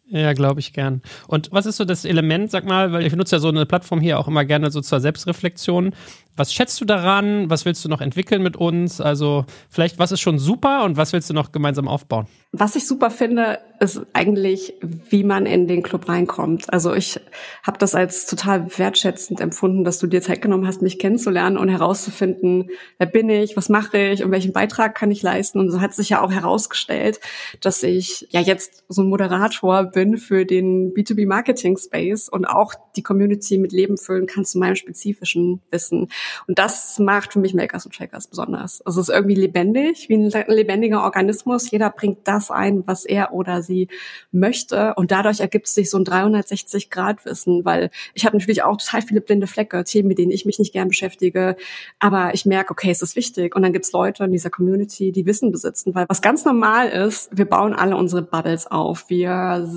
Ja, 0.09 0.31
glaube 0.31 0.61
ich 0.61 0.71
gern. 0.71 1.01
Und 1.27 1.49
was 1.51 1.65
ist 1.65 1.77
so 1.77 1.83
das 1.83 2.05
Element, 2.05 2.49
sag 2.49 2.65
mal, 2.65 2.93
weil 2.93 3.03
ich 3.03 3.11
benutze 3.11 3.35
ja 3.35 3.39
so 3.39 3.49
eine 3.49 3.65
Plattform 3.65 3.99
hier 3.99 4.19
auch 4.19 4.27
immer 4.27 4.45
gerne 4.45 4.71
so 4.71 4.79
zur 4.79 5.01
Selbstreflexion. 5.01 5.93
Was 6.37 6.53
schätzt 6.53 6.79
du 6.79 6.85
daran? 6.85 7.49
Was 7.49 7.65
willst 7.65 7.83
du 7.83 7.89
noch 7.89 7.99
entwickeln 7.99 8.41
mit 8.41 8.55
uns? 8.55 9.01
Also 9.01 9.45
vielleicht, 9.69 9.99
was 9.99 10.13
ist 10.13 10.21
schon 10.21 10.39
super 10.39 10.85
und 10.85 10.95
was 10.95 11.11
willst 11.11 11.29
du 11.29 11.33
noch 11.33 11.51
gemeinsam 11.51 11.89
aufbauen? 11.89 12.27
Was 12.53 12.75
ich 12.77 12.87
super 12.87 13.09
finde, 13.09 13.59
ist 13.79 14.01
eigentlich, 14.13 14.74
wie 14.81 15.24
man 15.24 15.46
in 15.46 15.67
den 15.67 15.84
Club 15.84 16.10
reinkommt. 16.10 16.72
Also 16.74 16.93
ich 16.93 17.19
habe 17.63 17.77
das 17.77 17.96
als 17.96 18.25
total 18.25 18.77
wertschätzend 18.77 19.39
empfunden, 19.39 19.84
dass 19.84 20.00
du 20.00 20.07
dir 20.07 20.22
Zeit 20.22 20.41
genommen 20.41 20.65
hast, 20.65 20.81
mich 20.81 21.00
kennenzulernen 21.00 21.57
und 21.57 21.69
herauszufinden, 21.69 22.69
wer 22.98 23.07
bin 23.07 23.29
ich, 23.29 23.55
was 23.55 23.69
mache 23.69 23.98
ich 23.98 24.24
und 24.24 24.31
welchen 24.31 24.53
Beitrag 24.53 24.96
kann 24.96 25.12
ich 25.12 25.22
leisten. 25.22 25.60
Und 25.60 25.72
so 25.72 25.81
hat 25.81 25.93
sich 25.93 26.10
ja 26.10 26.22
auch 26.22 26.31
herausgestellt, 26.31 27.19
dass 27.62 27.84
ich 27.84 28.27
ja 28.31 28.41
jetzt 28.41 28.84
so 28.88 29.03
ein 29.03 29.10
Moderator 29.10 29.84
bin 29.84 30.17
für 30.17 30.46
den 30.46 30.93
B2B 30.93 31.27
Marketing 31.27 31.77
Space 31.77 32.29
und 32.29 32.46
auch 32.46 32.74
die 32.96 33.03
Community 33.03 33.57
mit 33.57 33.72
Leben 33.72 33.98
füllen 33.98 34.25
kann 34.25 34.46
zu 34.46 34.57
meinem 34.57 34.75
spezifischen 34.75 35.62
Wissen. 35.72 36.10
Und 36.48 36.57
das 36.57 36.98
macht 37.00 37.34
für 37.34 37.39
mich 37.39 37.53
Makers 37.53 37.86
und 37.86 37.93
Shakers 37.93 38.27
besonders. 38.27 38.81
Also 38.81 39.01
es 39.01 39.10
ist 39.10 39.15
irgendwie 39.15 39.36
lebendig, 39.36 40.10
wie 40.10 40.15
ein 40.15 40.31
lebendiger 40.48 41.03
Organismus. 41.03 41.69
Jeder 41.69 41.89
bringt 41.89 42.27
das 42.27 42.50
ein, 42.50 42.84
was 42.88 43.05
er 43.05 43.34
oder 43.34 43.62
sie 43.67 43.88
möchte. 44.31 44.95
Und 44.95 45.12
dadurch 45.12 45.39
ergibt 45.39 45.67
sich 45.67 45.89
so 45.89 45.97
ein 45.97 46.05
360-Grad-Wissen, 46.05 47.65
weil 47.65 47.91
ich 48.13 48.25
habe 48.25 48.38
natürlich 48.38 48.63
auch 48.63 48.77
total 48.77 49.01
viele 49.03 49.21
blinde 49.21 49.47
Flecke, 49.47 49.83
Themen, 49.83 50.07
mit 50.07 50.17
denen 50.17 50.31
ich 50.31 50.45
mich 50.45 50.57
nicht 50.59 50.74
gern 50.74 50.88
beschäftige. 50.88 51.55
Aber 52.00 52.33
ich 52.33 52.45
merke, 52.45 52.71
okay, 52.71 52.89
es 52.89 53.01
ist 53.01 53.15
wichtig. 53.15 53.55
Und 53.55 53.62
dann 53.62 53.74
gibt's 53.74 53.91
Leute 53.91 54.24
in 54.24 54.31
dieser 54.31 54.50
Community, 54.50 55.12
die 55.12 55.25
Wissen 55.25 55.51
besitzen. 55.51 55.93
Weil 55.93 56.05
was 56.09 56.21
ganz 56.21 56.45
normal 56.45 56.89
ist, 56.89 57.29
wir 57.31 57.45
bauen 57.45 57.74
alle 57.74 57.95
unsere 57.95 58.21
Bubbles 58.21 58.67
auf. 58.67 59.09
Wir 59.09 59.69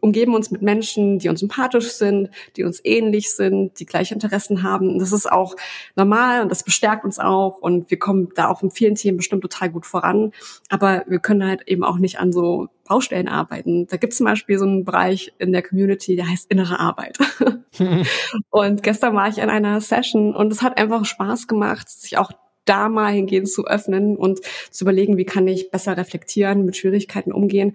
umgeben 0.00 0.34
uns 0.34 0.50
mit 0.50 0.62
Menschen, 0.62 1.18
die 1.18 1.28
uns 1.28 1.40
sympathisch 1.40 1.92
sind, 1.92 2.30
die 2.56 2.64
uns 2.64 2.80
ähnlich 2.84 3.34
sind, 3.34 3.78
die 3.80 3.86
gleiche 3.86 4.14
Interessen 4.14 4.62
haben. 4.62 4.98
Das 4.98 5.12
ist 5.12 5.30
auch 5.30 5.54
normal 5.94 6.42
und 6.42 6.50
das 6.50 6.62
bestärkt 6.62 7.04
uns 7.04 7.18
auch. 7.18 7.58
Und 7.58 7.90
wir 7.90 7.98
kommen 7.98 8.28
da 8.34 8.48
auch 8.48 8.62
in 8.62 8.70
vielen 8.70 8.94
Themen 8.94 9.16
bestimmt 9.16 9.42
total 9.42 9.70
gut 9.70 9.86
voran. 9.86 10.32
Aber 10.68 11.04
wir 11.06 11.18
können 11.18 11.46
halt 11.46 11.62
eben 11.66 11.84
auch 11.84 11.98
nicht 11.98 12.18
an 12.18 12.32
so 12.32 12.68
Baustellen 12.86 13.28
arbeiten. 13.28 13.86
Da 13.86 13.96
gibt 13.96 14.12
es 14.12 14.18
zum 14.18 14.26
Beispiel 14.26 14.58
so 14.58 14.64
einen 14.64 14.84
Bereich 14.84 15.32
in 15.38 15.52
der 15.52 15.62
Community, 15.62 16.16
der 16.16 16.28
heißt 16.28 16.50
innere 16.50 16.80
Arbeit. 16.80 17.18
und 18.50 18.82
gestern 18.82 19.14
war 19.14 19.28
ich 19.28 19.38
in 19.38 19.50
einer 19.50 19.80
Session 19.80 20.34
und 20.34 20.52
es 20.52 20.62
hat 20.62 20.78
einfach 20.78 21.04
Spaß 21.04 21.46
gemacht, 21.46 21.88
sich 21.88 22.18
auch 22.18 22.32
da 22.64 22.88
mal 22.88 23.12
hingehen 23.12 23.46
zu 23.46 23.66
öffnen 23.66 24.16
und 24.16 24.40
zu 24.70 24.84
überlegen, 24.84 25.16
wie 25.16 25.24
kann 25.24 25.46
ich 25.48 25.70
besser 25.70 25.96
reflektieren, 25.96 26.64
mit 26.64 26.76
Schwierigkeiten 26.76 27.32
umgehen. 27.32 27.74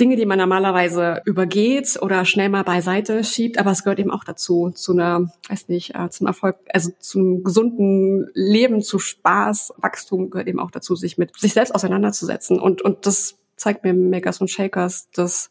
Dinge, 0.00 0.16
die 0.16 0.24
man 0.24 0.38
normalerweise 0.38 1.20
übergeht 1.26 1.98
oder 2.00 2.24
schnell 2.24 2.48
mal 2.48 2.64
beiseite 2.64 3.22
schiebt, 3.22 3.58
aber 3.58 3.70
es 3.70 3.84
gehört 3.84 3.98
eben 3.98 4.10
auch 4.10 4.24
dazu, 4.24 4.70
zu 4.70 4.92
einer, 4.92 5.30
weiß 5.48 5.68
nicht, 5.68 5.94
äh, 5.94 6.08
zum 6.08 6.26
Erfolg, 6.26 6.56
also 6.72 6.90
zum 6.98 7.44
gesunden 7.44 8.30
Leben, 8.32 8.80
zu 8.80 8.98
Spaß, 8.98 9.74
Wachstum 9.76 10.30
gehört 10.30 10.48
eben 10.48 10.58
auch 10.58 10.70
dazu, 10.70 10.96
sich 10.96 11.18
mit 11.18 11.38
sich 11.38 11.52
selbst 11.52 11.74
auseinanderzusetzen. 11.74 12.58
Und, 12.58 12.80
und 12.80 13.04
das 13.04 13.39
zeigt 13.60 13.84
mir 13.84 13.92
Makers 13.94 14.40
und 14.40 14.50
Shakers, 14.50 15.10
dass 15.10 15.50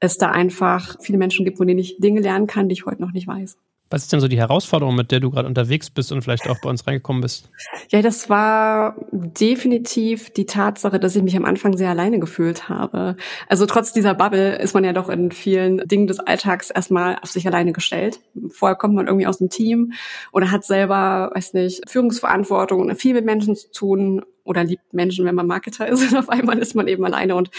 es 0.00 0.16
da 0.16 0.30
einfach 0.30 0.96
viele 1.00 1.18
Menschen 1.18 1.44
gibt, 1.44 1.58
von 1.58 1.66
denen 1.66 1.78
ich 1.78 1.98
Dinge 1.98 2.20
lernen 2.20 2.46
kann, 2.46 2.68
die 2.68 2.72
ich 2.72 2.86
heute 2.86 3.02
noch 3.02 3.12
nicht 3.12 3.26
weiß. 3.26 3.58
Was 3.92 4.02
ist 4.02 4.12
denn 4.12 4.20
so 4.20 4.28
die 4.28 4.38
Herausforderung, 4.38 4.94
mit 4.94 5.10
der 5.10 5.18
du 5.18 5.30
gerade 5.30 5.48
unterwegs 5.48 5.90
bist 5.90 6.12
und 6.12 6.22
vielleicht 6.22 6.48
auch 6.48 6.60
bei 6.62 6.70
uns 6.70 6.86
reingekommen 6.86 7.22
bist? 7.22 7.50
Ja, 7.90 8.00
das 8.02 8.30
war 8.30 8.94
definitiv 9.10 10.30
die 10.30 10.46
Tatsache, 10.46 11.00
dass 11.00 11.16
ich 11.16 11.24
mich 11.24 11.36
am 11.36 11.44
Anfang 11.44 11.76
sehr 11.76 11.90
alleine 11.90 12.20
gefühlt 12.20 12.68
habe. 12.68 13.16
Also 13.48 13.66
trotz 13.66 13.92
dieser 13.92 14.14
Bubble 14.14 14.56
ist 14.58 14.74
man 14.74 14.84
ja 14.84 14.92
doch 14.92 15.08
in 15.08 15.32
vielen 15.32 15.78
Dingen 15.88 16.06
des 16.06 16.20
Alltags 16.20 16.70
erstmal 16.70 17.18
auf 17.20 17.32
sich 17.32 17.48
alleine 17.48 17.72
gestellt. 17.72 18.20
Vorher 18.50 18.76
kommt 18.76 18.94
man 18.94 19.08
irgendwie 19.08 19.26
aus 19.26 19.38
dem 19.38 19.50
Team 19.50 19.92
oder 20.30 20.52
hat 20.52 20.64
selber, 20.64 21.32
weiß 21.34 21.54
nicht, 21.54 21.82
Führungsverantwortung 21.90 22.82
und 22.82 22.94
viel 22.94 23.14
mit 23.14 23.24
Menschen 23.24 23.56
zu 23.56 23.72
tun 23.72 24.22
oder 24.50 24.64
liebt 24.64 24.92
Menschen, 24.92 25.24
wenn 25.24 25.36
man 25.36 25.46
Marketer 25.46 25.86
ist. 25.86 26.02
Und 26.10 26.18
auf 26.18 26.28
einmal 26.28 26.58
ist 26.58 26.74
man 26.74 26.88
eben 26.88 27.04
alleine. 27.04 27.36
Und 27.36 27.50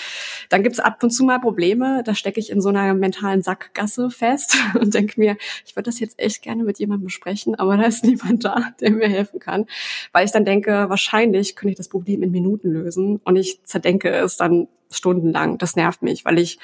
dann 0.50 0.62
gibt's 0.62 0.81
ab 0.81 1.01
und 1.01 1.12
zu 1.12 1.24
mal 1.24 1.39
Probleme. 1.39 2.03
Da 2.05 2.13
stecke 2.13 2.39
ich 2.39 2.50
in 2.50 2.60
so 2.60 2.67
einer 2.67 2.93
mentalen 2.93 3.41
Sackgasse 3.41 4.10
fest 4.10 4.57
und 4.79 4.93
denke 4.93 5.17
mir, 5.17 5.38
ich 5.65 5.75
würde 5.75 5.89
das 5.89 6.01
jetzt 6.01 6.19
echt 6.19 6.41
gerne 6.41 6.63
mit 6.63 6.79
jemandem 6.79 7.05
besprechen, 7.05 7.55
aber 7.55 7.77
da 7.77 7.83
ist 7.83 8.03
niemand 8.03 8.43
da, 8.43 8.74
der 8.81 8.91
mir 8.91 9.07
helfen 9.07 9.39
kann. 9.39 9.67
Weil 10.12 10.25
ich 10.25 10.31
dann 10.31 10.43
denke, 10.43 10.89
wahrscheinlich 10.89 11.55
könnte 11.55 11.71
ich 11.71 11.77
das 11.77 11.88
Problem 11.88 12.24
in 12.24 12.31
Minuten 12.31 12.69
lösen. 12.71 13.21
Und 13.24 13.38
ich 13.38 13.63
zerdenke 13.63 14.10
es 14.10 14.36
dann 14.36 14.67
stundenlang. 14.91 15.57
Das 15.57 15.77
nervt 15.77 16.01
mich, 16.01 16.25
weil 16.25 16.39
ich 16.39 16.60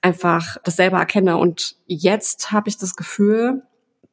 einfach 0.00 0.58
das 0.62 0.76
selber 0.76 0.98
erkenne. 0.98 1.38
Und 1.38 1.74
jetzt 1.86 2.52
habe 2.52 2.68
ich 2.68 2.78
das 2.78 2.94
Gefühl, 2.94 3.62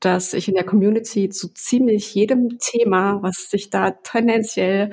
dass 0.03 0.33
ich 0.33 0.48
in 0.48 0.55
der 0.55 0.65
Community 0.65 1.29
zu 1.29 1.53
ziemlich 1.53 2.13
jedem 2.13 2.57
Thema, 2.60 3.22
was 3.22 3.50
sich 3.50 3.69
da 3.69 3.91
tendenziell 3.91 4.91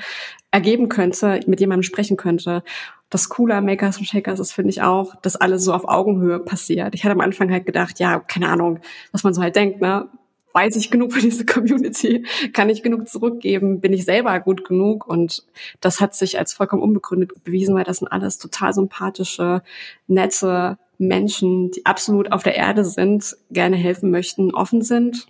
ergeben 0.51 0.89
könnte, 0.89 1.41
mit 1.47 1.61
jemandem 1.61 1.83
sprechen 1.83 2.17
könnte. 2.17 2.63
Das 3.09 3.29
Coole 3.29 3.57
an 3.57 3.65
Makers 3.65 3.99
und 3.99 4.05
Shakers 4.05 4.39
ist, 4.39 4.53
finde 4.53 4.71
ich 4.71 4.83
auch, 4.83 5.17
dass 5.23 5.37
alles 5.37 5.65
so 5.65 5.75
auf 5.75 5.89
Augenhöhe 5.89 6.39
passiert. 6.39 6.95
Ich 6.95 7.03
hatte 7.05 7.13
am 7.13 7.21
Anfang 7.21 7.51
halt 7.51 7.67
gedacht, 7.67 7.99
ja, 7.99 8.21
keine 8.21 8.49
Ahnung, 8.49 8.79
was 9.11 9.25
man 9.25 9.35
so 9.35 9.43
halt 9.43 9.57
denkt, 9.57 9.81
ne? 9.81 10.09
Weiß 10.53 10.75
ich 10.75 10.91
genug 10.91 11.13
für 11.13 11.21
diese 11.21 11.47
Community? 11.47 12.25
Kann 12.53 12.71
ich 12.71 12.83
genug 12.83 13.09
zurückgeben? 13.09 13.81
Bin 13.81 13.93
ich 13.93 14.05
selber 14.05 14.39
gut 14.41 14.65
genug? 14.65 15.07
Und 15.07 15.45
das 15.81 16.01
hat 16.01 16.15
sich 16.15 16.39
als 16.41 16.53
vollkommen 16.53 16.83
unbegründet 16.83 17.45
bewiesen, 17.45 17.75
weil 17.75 17.85
das 17.85 17.99
sind 17.99 18.09
alles 18.09 18.39
total 18.39 18.73
sympathische, 18.73 19.63
nette 20.09 20.77
Menschen, 21.01 21.71
die 21.71 21.87
absolut 21.87 22.33
auf 22.33 22.43
der 22.43 22.55
Erde 22.55 22.85
sind, 22.85 23.37
gerne 23.51 23.77
helfen 23.77 24.11
möchten, 24.11 24.55
offen 24.55 24.83
sind, 24.83 25.27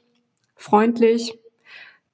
freundlich 0.56 1.38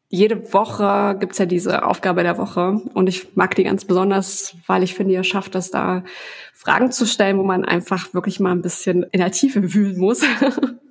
jede 0.09 0.53
Woche 0.53 1.17
gibt's 1.19 1.39
ja 1.39 1.47
diese 1.47 1.85
Aufgabe 1.85 2.23
der 2.23 2.39
Woche 2.39 2.81
und 2.95 3.09
ich 3.09 3.35
mag 3.37 3.55
die 3.57 3.65
ganz 3.65 3.85
besonders, 3.85 4.57
weil 4.67 4.83
ich 4.83 4.95
finde, 4.95 5.15
ihr 5.15 5.25
schafft 5.25 5.55
es 5.55 5.71
da, 5.71 6.05
Fragen 6.53 6.93
zu 6.93 7.07
stellen, 7.07 7.39
wo 7.39 7.43
man 7.43 7.65
einfach 7.65 8.15
wirklich 8.15 8.39
mal 8.41 8.53
ein 8.53 8.63
bisschen 8.63 9.03
in 9.11 9.21
der 9.21 9.33
Tiefe 9.33 9.75
wühlen 9.75 9.99
muss. 9.99 10.23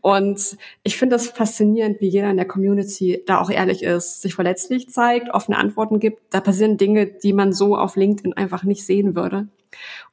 und 0.00 0.56
ich 0.82 0.96
finde 0.96 1.16
das 1.16 1.28
faszinierend, 1.28 2.00
wie 2.00 2.08
jeder 2.08 2.30
in 2.30 2.36
der 2.36 2.46
Community 2.46 3.22
da 3.26 3.40
auch 3.40 3.50
ehrlich 3.50 3.82
ist, 3.82 4.22
sich 4.22 4.34
verletzlich 4.34 4.88
zeigt, 4.88 5.32
offene 5.32 5.58
Antworten 5.58 6.00
gibt. 6.00 6.20
Da 6.30 6.40
passieren 6.40 6.76
Dinge, 6.76 7.06
die 7.06 7.32
man 7.32 7.52
so 7.52 7.76
auf 7.76 7.96
LinkedIn 7.96 8.34
einfach 8.34 8.64
nicht 8.64 8.84
sehen 8.84 9.14
würde. 9.14 9.48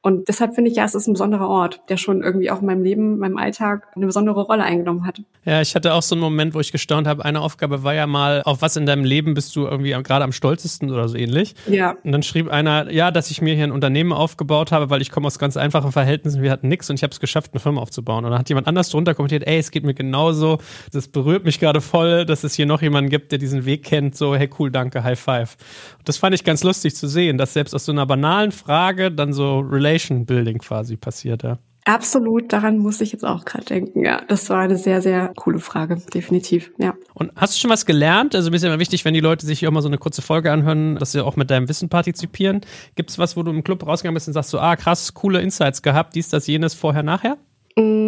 Und 0.02 0.28
deshalb 0.28 0.54
finde 0.54 0.70
ich, 0.70 0.76
ja, 0.76 0.84
es 0.84 0.94
ist 0.94 1.06
ein 1.06 1.14
besonderer 1.14 1.48
Ort, 1.48 1.80
der 1.88 1.96
schon 1.96 2.22
irgendwie 2.22 2.50
auch 2.50 2.60
in 2.60 2.66
meinem 2.66 2.82
Leben, 2.82 3.14
in 3.14 3.18
meinem 3.18 3.38
Alltag 3.38 3.88
eine 3.94 4.04
besondere 4.04 4.42
Rolle 4.42 4.62
eingenommen 4.62 5.06
hat. 5.06 5.22
Ja, 5.46 5.62
ich 5.62 5.74
hatte 5.74 5.94
auch 5.94 6.02
so 6.02 6.14
einen 6.14 6.20
Moment, 6.20 6.54
wo 6.54 6.60
ich 6.60 6.72
gestaunt 6.72 7.06
habe. 7.06 7.24
Eine 7.24 7.40
Aufgabe 7.40 7.82
war 7.82 7.94
ja 7.94 8.06
mal, 8.06 8.42
auf 8.42 8.60
was 8.60 8.76
in 8.76 8.84
deinem 8.84 9.04
Leben 9.04 9.32
bist 9.32 9.56
du 9.56 9.66
irgendwie 9.66 9.92
gerade 9.92 10.24
am 10.24 10.32
stolzesten 10.32 10.90
oder 10.90 11.08
so 11.08 11.16
ähnlich. 11.16 11.54
Ja. 11.66 11.96
Und 12.04 12.12
dann 12.12 12.22
schrieb 12.22 12.50
einer, 12.50 12.90
ja, 12.90 13.10
dass 13.10 13.30
ich 13.30 13.40
mir 13.40 13.54
hier 13.54 13.64
ein 13.64 13.72
Unternehmen 13.72 14.12
aufgebaut 14.12 14.72
habe, 14.72 14.90
weil 14.90 15.00
ich 15.00 15.10
komme 15.10 15.26
aus 15.26 15.38
ganz 15.38 15.56
einfachen 15.56 15.92
Verhältnissen, 15.92 16.42
wir 16.42 16.50
hatten 16.50 16.68
nichts 16.68 16.90
und 16.90 16.96
ich 16.96 17.02
habe 17.02 17.12
es 17.12 17.20
geschafft, 17.20 17.52
eine 17.54 17.60
Firma 17.60 17.80
aufzubauen. 17.80 18.26
Und 18.26 18.32
dann 18.32 18.40
hat 18.40 18.50
jemand 18.50 18.66
anders 18.66 18.90
drunter 18.90 19.14
kommentiert, 19.14 19.33
ey, 19.42 19.58
es 19.58 19.70
geht 19.70 19.84
mir 19.84 19.94
genauso, 19.94 20.58
das 20.92 21.08
berührt 21.08 21.44
mich 21.44 21.58
gerade 21.58 21.80
voll, 21.80 22.24
dass 22.24 22.44
es 22.44 22.54
hier 22.54 22.66
noch 22.66 22.82
jemanden 22.82 23.10
gibt, 23.10 23.32
der 23.32 23.38
diesen 23.38 23.64
Weg 23.64 23.82
kennt, 23.82 24.16
so, 24.16 24.36
hey, 24.36 24.48
cool, 24.58 24.70
danke, 24.70 25.02
High 25.02 25.18
Five. 25.18 25.56
Und 25.98 26.08
das 26.08 26.18
fand 26.18 26.34
ich 26.34 26.44
ganz 26.44 26.62
lustig 26.62 26.94
zu 26.94 27.08
sehen, 27.08 27.38
dass 27.38 27.54
selbst 27.54 27.74
aus 27.74 27.84
so 27.84 27.92
einer 27.92 28.06
banalen 28.06 28.52
Frage 28.52 29.10
dann 29.10 29.32
so 29.32 29.58
Relation 29.58 30.26
Building 30.26 30.58
quasi 30.58 30.96
passiert, 30.96 31.42
ja. 31.42 31.58
Absolut, 31.86 32.50
daran 32.50 32.78
muss 32.78 33.02
ich 33.02 33.12
jetzt 33.12 33.26
auch 33.26 33.44
gerade 33.44 33.66
denken. 33.66 34.02
Ja, 34.02 34.22
das 34.26 34.48
war 34.48 34.60
eine 34.60 34.78
sehr, 34.78 35.02
sehr 35.02 35.32
coole 35.36 35.58
Frage, 35.58 36.00
definitiv. 36.14 36.72
Ja. 36.78 36.94
Und 37.12 37.30
hast 37.36 37.54
du 37.54 37.60
schon 37.60 37.70
was 37.70 37.84
gelernt? 37.84 38.34
Also 38.34 38.48
mir 38.48 38.56
ist 38.56 38.62
ja 38.62 38.70
immer 38.70 38.80
wichtig, 38.80 39.04
wenn 39.04 39.12
die 39.12 39.20
Leute 39.20 39.44
sich 39.44 39.58
hier 39.58 39.68
auch 39.68 39.72
mal 39.72 39.82
so 39.82 39.88
eine 39.88 39.98
kurze 39.98 40.22
Folge 40.22 40.50
anhören, 40.50 40.96
dass 40.96 41.12
sie 41.12 41.22
auch 41.22 41.36
mit 41.36 41.50
deinem 41.50 41.68
Wissen 41.68 41.90
partizipieren. 41.90 42.62
Gibt 42.94 43.10
es 43.10 43.18
was, 43.18 43.36
wo 43.36 43.42
du 43.42 43.50
im 43.50 43.62
Club 43.62 43.86
rausgegangen 43.86 44.14
bist 44.14 44.28
und 44.28 44.32
sagst 44.32 44.48
so, 44.48 44.58
ah 44.58 44.76
krass, 44.76 45.12
coole 45.12 45.42
Insights 45.42 45.82
gehabt, 45.82 46.14
dies, 46.14 46.30
das, 46.30 46.46
jenes, 46.46 46.72
vorher, 46.72 47.02
nachher? 47.02 47.36
Mm, 47.76 48.03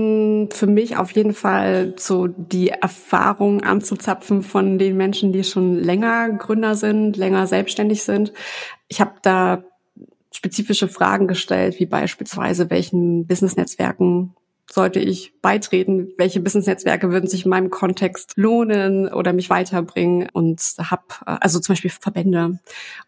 für 0.55 0.67
mich 0.67 0.97
auf 0.97 1.11
jeden 1.13 1.35
Fall 1.35 1.95
so 1.97 2.27
die 2.27 2.69
Erfahrung 2.69 3.63
anzuzapfen 3.63 4.43
von 4.43 4.79
den 4.79 4.97
Menschen, 4.97 5.33
die 5.33 5.45
schon 5.45 5.75
länger 5.75 6.31
Gründer 6.31 6.75
sind, 6.75 7.17
länger 7.17 7.47
selbstständig 7.47 8.03
sind. 8.03 8.33
Ich 8.89 9.01
habe 9.01 9.15
da 9.23 9.65
spezifische 10.33 10.89
Fragen 10.89 11.27
gestellt, 11.27 11.81
wie 11.81 11.87
beispielsweise, 11.87 12.71
welchen 12.71 13.27
Business-Netzwerken 13.27 14.35
sollte 14.71 15.01
ich 15.01 15.33
beitreten? 15.41 16.13
Welche 16.19 16.41
Business-Netzwerke 16.41 17.11
würden 17.11 17.29
sich 17.29 17.45
in 17.45 17.51
meinem 17.51 17.71
Kontext 17.71 18.33
lohnen 18.37 19.09
oder 19.13 19.33
mich 19.33 19.49
weiterbringen? 19.49 20.29
Und 20.33 20.61
habe 20.79 21.03
also 21.25 21.61
zum 21.61 21.75
Beispiel 21.75 21.91
Verbände. 21.91 22.59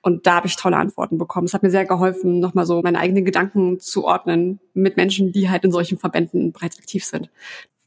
Und 0.02 0.26
da 0.26 0.36
habe 0.36 0.46
ich 0.46 0.56
tolle 0.56 0.76
Antworten 0.76 1.18
bekommen. 1.18 1.46
Es 1.46 1.54
hat 1.54 1.62
mir 1.62 1.70
sehr 1.70 1.84
geholfen, 1.84 2.40
nochmal 2.40 2.66
so 2.66 2.80
meine 2.82 2.98
eigenen 2.98 3.24
Gedanken 3.24 3.80
zu 3.80 4.04
ordnen 4.04 4.60
mit 4.74 4.96
Menschen, 4.96 5.32
die 5.32 5.50
halt 5.50 5.64
in 5.64 5.72
solchen 5.72 5.98
Verbänden 5.98 6.52
bereits 6.52 6.78
aktiv 6.78 7.04
sind. 7.04 7.30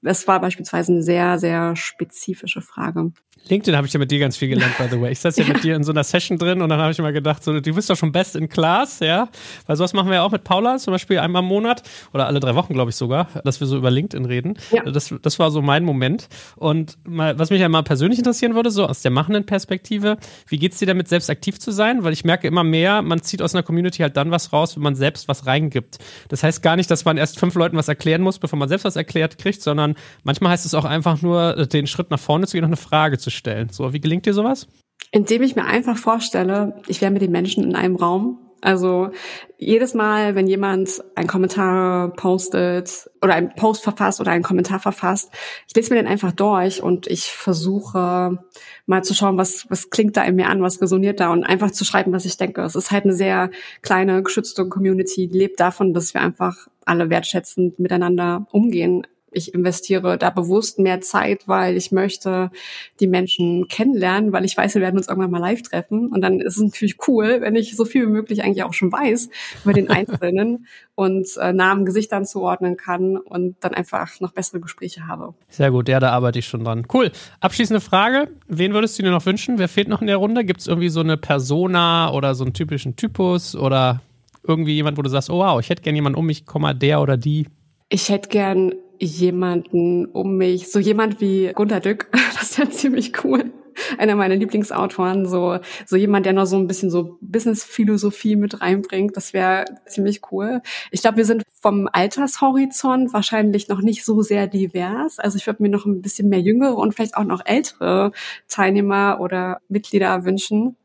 es 0.04 0.28
war 0.28 0.42
beispielsweise 0.42 0.92
eine 0.92 1.04
sehr, 1.04 1.40
sehr 1.40 1.75
spezifische 1.75 2.62
Frage. 2.62 3.12
LinkedIn 3.50 3.76
habe 3.76 3.88
ich 3.88 3.94
ja 3.94 4.00
mit 4.00 4.12
dir 4.12 4.20
ganz 4.20 4.38
viel 4.38 4.50
gelernt, 4.50 4.78
by 4.78 4.86
the 4.90 5.02
way. 5.02 5.12
Ich 5.12 5.20
saß 5.20 5.36
ja, 5.38 5.44
ja. 5.44 5.54
mit 5.54 5.64
dir 5.64 5.76
in 5.76 5.84
so 5.84 5.92
einer 5.92 6.04
Session 6.04 6.38
drin 6.38 6.62
und 6.62 6.70
dann 6.70 6.80
habe 6.80 6.92
ich 6.92 7.00
immer 7.00 7.12
gedacht, 7.12 7.44
so, 7.44 7.60
du 7.60 7.74
bist 7.74 7.90
doch 7.90 7.98
schon 7.98 8.12
best 8.12 8.36
in 8.36 8.50
class, 8.50 9.00
ja. 9.00 9.30
Weil 9.66 9.76
sowas 9.76 9.94
machen 9.94 10.10
wir 10.10 10.16
ja 10.16 10.24
auch 10.24 10.32
mit 10.32 10.44
Paula, 10.44 10.78
zum 10.78 10.92
Beispiel 10.92 11.20
einmal 11.20 11.42
im 11.42 11.48
Monat 11.48 11.84
oder 12.14 12.28
alle 12.28 12.40
drei 12.40 12.56
Wochen, 12.56 12.74
glaube 12.74 12.92
ich 12.92 12.96
sogar, 12.96 13.28
dass 13.44 13.60
wir 13.60 13.68
so 13.68 13.78
über 13.78 13.92
LinkedIn 13.92 14.26
reden. 14.26 14.58
Ja. 14.72 14.84
Das, 14.84 15.14
das 15.22 15.40
war 15.40 15.52
so 15.52 15.62
mein 15.62 15.84
Moment. 15.84 16.30
Und 16.56 16.98
mal, 17.04 17.38
was 17.40 17.50
mich 17.50 17.60
ja 17.60 17.70
mal 17.70 17.84
persönlich 17.84 18.20
interessieren 18.20 18.56
würde, 18.56 18.72
so 18.72 18.86
aus 18.86 19.02
der 19.02 19.12
machenden 19.12 19.46
Perspektive, 19.46 20.18
wie 20.48 20.58
geht's 20.58 20.78
dir 20.78 20.86
damit, 20.86 21.08
selbst 21.08 21.30
aktiv 21.30 21.60
zu 21.60 21.72
sein? 21.72 22.04
Weil 22.04 22.14
ich 22.14 22.24
merke 22.24 22.48
immer 22.48 22.64
mehr, 22.64 23.02
man 23.02 23.22
zieht 23.22 23.42
aus 23.42 23.56
einer 23.56 23.64
Community 23.64 24.02
halt 24.02 24.18
dann 24.18 24.32
was 24.32 24.54
raus, 24.54 24.76
wenn 24.76 24.84
man 24.84 24.96
selbst 24.96 25.28
was 25.28 25.46
reingibt. 25.46 25.98
Das 26.30 26.44
heißt 26.44 26.62
gar 26.62 26.76
nicht, 26.76 26.92
dass 26.92 27.06
man 27.06 27.18
erst 27.18 27.40
fünf 27.40 27.56
Leuten 27.56 27.76
was 27.76 27.88
erklären 27.88 28.22
muss, 28.22 28.40
bevor 28.40 28.60
man 28.60 28.70
selbst 28.70 28.86
was 28.86 28.96
erklärt 28.96 29.38
kriegt, 29.38 29.62
sondern 29.62 29.96
manchmal 30.24 30.52
heißt 30.52 30.66
es 30.66 30.74
auch 30.74 30.86
einfach 30.86 31.22
nur, 31.22 31.66
den 31.66 31.88
Schritt 31.88 32.12
nach 32.12 32.20
vorne 32.20 32.48
zu 32.48 32.56
gehen 32.56 32.64
und 32.64 32.70
eine 32.70 32.78
Frage 32.78 33.18
zu 33.18 33.31
stellen. 33.32 33.70
So, 33.70 33.94
wie 33.94 34.02
gelingt 34.02 34.26
dir 34.26 34.34
sowas? 34.34 34.68
Indem 35.12 35.42
ich 35.42 35.56
mir 35.56 35.66
einfach 35.66 35.98
vorstelle, 35.98 36.82
ich 36.88 37.02
wäre 37.02 37.12
mit 37.12 37.22
den 37.22 37.32
Menschen 37.32 37.64
in 37.64 37.76
einem 37.76 37.96
Raum. 37.96 38.40
Also 38.62 39.10
jedes 39.58 39.96
Mal, 39.96 40.36
wenn 40.36 40.46
jemand 40.46 41.04
einen 41.16 41.28
Kommentar 41.28 42.14
postet 42.14 43.10
oder 43.20 43.34
einen 43.34 43.56
Post 43.56 43.84
verfasst 43.84 44.22
oder 44.22 44.32
einen 44.32 44.44
Kommentar 44.44 44.80
verfasst, 44.80 45.32
ich 45.68 45.76
lese 45.76 45.92
mir 45.92 46.00
den 46.00 46.08
einfach 46.08 46.32
durch 46.32 46.84
und 46.84 47.08
ich 47.08 47.32
versuche 47.32 48.38
mal 48.86 49.04
zu 49.04 49.16
schauen, 49.16 49.38
was, 49.40 49.66
was 49.70 49.90
klingt 49.90 50.16
da 50.16 50.24
in 50.24 50.36
mir 50.36 50.48
an, 50.48 50.62
was 50.62 50.80
resoniert 50.80 51.20
da 51.20 51.32
und 51.32 51.44
einfach 51.44 51.72
zu 51.72 51.84
schreiben, 51.86 52.14
was 52.14 52.26
ich 52.26 52.38
denke. 52.38 52.62
Es 52.62 52.76
ist 52.76 52.92
halt 52.92 53.06
eine 53.06 53.14
sehr 53.14 53.50
kleine, 53.82 54.22
geschützte 54.22 54.70
Community, 54.70 55.28
die 55.28 55.40
lebt 55.40 55.60
davon, 55.60 55.96
dass 55.96 56.14
wir 56.14 56.22
einfach 56.22 56.68
alle 56.86 57.10
wertschätzend 57.10 57.80
miteinander 57.80 58.46
umgehen 58.52 59.08
ich 59.32 59.54
investiere 59.54 60.18
da 60.18 60.30
bewusst 60.30 60.78
mehr 60.78 61.02
Zeit, 61.02 61.48
weil 61.48 61.78
ich 61.78 61.92
möchte 61.92 62.52
die 63.00 63.08
Menschen 63.08 63.68
kennenlernen, 63.68 64.34
weil 64.34 64.46
ich 64.46 64.56
weiß, 64.58 64.76
wir 64.76 64.82
werden 64.82 64.98
uns 64.98 65.08
irgendwann 65.08 65.32
mal 65.32 65.40
live 65.40 65.62
treffen. 65.62 66.08
Und 66.08 66.22
dann 66.22 66.40
ist 66.40 66.58
es 66.58 66.64
natürlich 66.64 66.98
cool, 67.08 67.40
wenn 67.40 67.56
ich 67.56 67.76
so 67.76 67.86
viel 67.86 68.08
wie 68.08 68.12
möglich 68.12 68.44
eigentlich 68.44 68.64
auch 68.64 68.74
schon 68.74 68.92
weiß 68.92 69.30
über 69.64 69.74
den 69.74 69.90
Einzelnen 69.90 70.68
und 70.96 71.28
äh, 71.38 71.54
Namen, 71.54 71.86
Gesichtern 71.86 72.26
zuordnen 72.26 72.76
kann 72.76 73.18
und 73.18 73.56
dann 73.62 73.74
einfach 73.74 74.20
noch 74.20 74.34
bessere 74.34 74.60
Gespräche 74.60 75.08
habe. 75.08 75.34
Sehr 75.50 75.72
gut, 75.72 75.88
ja, 75.88 76.00
da 76.00 76.12
arbeite 76.12 76.40
ich 76.40 76.46
schon 76.46 76.64
dran. 76.64 76.86
Cool. 76.94 77.12
Abschließende 77.40 77.82
Frage. 77.82 78.30
Wen 78.48 78.74
würdest 78.74 79.00
du 79.00 79.04
dir 79.04 79.12
noch 79.12 79.26
wünschen? 79.26 79.58
Wer 79.58 79.70
fehlt 79.70 79.88
noch 79.88 80.02
in 80.02 80.08
der 80.08 80.18
Runde? 80.18 80.44
Gibt 80.44 80.60
es 80.60 80.68
irgendwie 80.68 80.90
so 80.90 81.00
eine 81.00 81.18
Persona 81.18 82.12
oder 82.12 82.36
so 82.36 82.44
einen 82.44 82.54
typischen 82.54 82.98
Typus 82.98 83.56
oder 83.56 84.02
irgendwie 84.46 84.74
jemand, 84.74 84.98
wo 84.98 85.02
du 85.02 85.10
sagst, 85.10 85.30
oh 85.30 85.40
wow, 85.40 85.60
ich 85.60 85.70
hätte 85.70 85.84
gern 85.84 85.96
jemanden 85.96 86.20
um 86.20 86.26
mich, 86.26 86.44
der 86.76 87.02
oder 87.02 87.18
die? 87.18 87.48
Ich 87.90 88.10
hätte 88.10 88.30
gern 88.30 88.74
jemanden 89.01 90.05
um 90.05 90.38
mich, 90.38 90.72
so 90.72 90.79
jemand 90.79 91.20
wie 91.22 91.51
Gunter 91.53 91.79
Dück, 91.79 92.08
das 92.39 92.58
wäre 92.58 92.70
ziemlich 92.70 93.24
cool. 93.24 93.51
Einer 93.98 94.15
meiner 94.15 94.36
Lieblingsautoren, 94.36 95.25
so, 95.25 95.58
so 95.86 95.96
jemand, 95.96 96.25
der 96.25 96.34
noch 96.34 96.46
so 96.46 96.58
ein 96.58 96.67
bisschen 96.67 96.91
so 96.91 97.17
Business-Philosophie 97.22 98.36
mit 98.36 98.62
reinbringt, 98.62 99.17
das 99.17 99.34
wäre 99.34 99.65
ziemlich 99.88 100.22
cool. 100.31 100.62
Ich 100.91 101.01
glaube, 101.01 101.17
wir 101.17 101.25
sind 101.25 101.43
vom 101.60 101.89
Altershorizont 101.91 103.13
wahrscheinlich 103.13 103.70
noch 103.70 103.81
nicht 103.81 104.03
so 104.05 104.22
sehr 104.22 104.48
divers. 104.48 105.20
Also 105.20 105.38
ich 105.38 105.48
würde 105.48 105.63
mir 105.63 105.70
noch 105.70 105.86
ein 105.86 106.01
bisschen 106.01 106.29
mehr 106.29 106.41
jüngere 106.41 106.77
und 106.77 106.93
vielleicht 106.93 107.15
auch 107.15 107.24
noch 107.24 107.43
ältere 107.46 108.12
Teilnehmer 108.50 109.20
oder 109.20 109.62
Mitglieder 109.67 110.25
wünschen. 110.25 110.75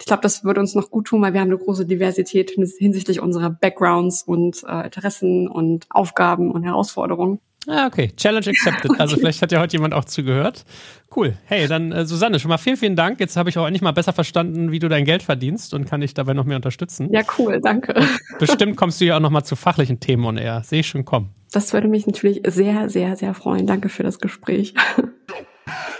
Ich 0.00 0.06
glaube, 0.06 0.22
das 0.22 0.44
würde 0.44 0.60
uns 0.60 0.74
noch 0.74 0.90
gut 0.90 1.08
tun, 1.08 1.20
weil 1.20 1.34
wir 1.34 1.40
haben 1.40 1.48
eine 1.48 1.58
große 1.58 1.84
Diversität 1.84 2.50
hinsichtlich 2.50 3.20
unserer 3.20 3.50
Backgrounds 3.50 4.22
und 4.22 4.64
äh, 4.66 4.86
Interessen 4.86 5.46
und 5.46 5.86
Aufgaben 5.90 6.50
und 6.50 6.64
Herausforderungen. 6.64 7.38
Ah, 7.68 7.86
okay. 7.86 8.10
Challenge 8.16 8.46
accepted. 8.48 8.98
Also 8.98 9.16
vielleicht 9.18 9.42
hat 9.42 9.52
ja 9.52 9.60
heute 9.60 9.76
jemand 9.76 9.92
auch 9.92 10.06
zugehört. 10.06 10.64
Cool. 11.14 11.36
Hey, 11.44 11.68
dann 11.68 11.92
äh, 11.92 12.06
Susanne, 12.06 12.40
schon 12.40 12.48
mal 12.48 12.56
vielen, 12.56 12.78
vielen 12.78 12.96
Dank. 12.96 13.20
Jetzt 13.20 13.36
habe 13.36 13.50
ich 13.50 13.58
auch 13.58 13.66
endlich 13.66 13.82
mal 13.82 13.92
besser 13.92 14.14
verstanden, 14.14 14.72
wie 14.72 14.78
du 14.78 14.88
dein 14.88 15.04
Geld 15.04 15.22
verdienst 15.22 15.74
und 15.74 15.84
kann 15.84 16.00
dich 16.00 16.14
dabei 16.14 16.32
noch 16.32 16.44
mehr 16.44 16.56
unterstützen. 16.56 17.12
Ja, 17.12 17.20
cool, 17.38 17.60
danke. 17.62 18.02
Bestimmt 18.38 18.76
kommst 18.76 19.00
du 19.02 19.04
ja 19.04 19.16
auch 19.16 19.20
noch 19.20 19.30
mal 19.30 19.44
zu 19.44 19.54
fachlichen 19.54 20.00
Themen 20.00 20.24
on 20.24 20.38
air. 20.38 20.62
Sehe 20.64 20.80
ich 20.80 20.88
schon 20.88 21.04
kommen. 21.04 21.34
Das 21.52 21.74
würde 21.74 21.88
mich 21.88 22.06
natürlich 22.06 22.40
sehr, 22.46 22.88
sehr, 22.88 23.16
sehr 23.16 23.34
freuen. 23.34 23.66
Danke 23.66 23.90
für 23.90 24.02
das 24.02 24.18
Gespräch. 24.18 24.74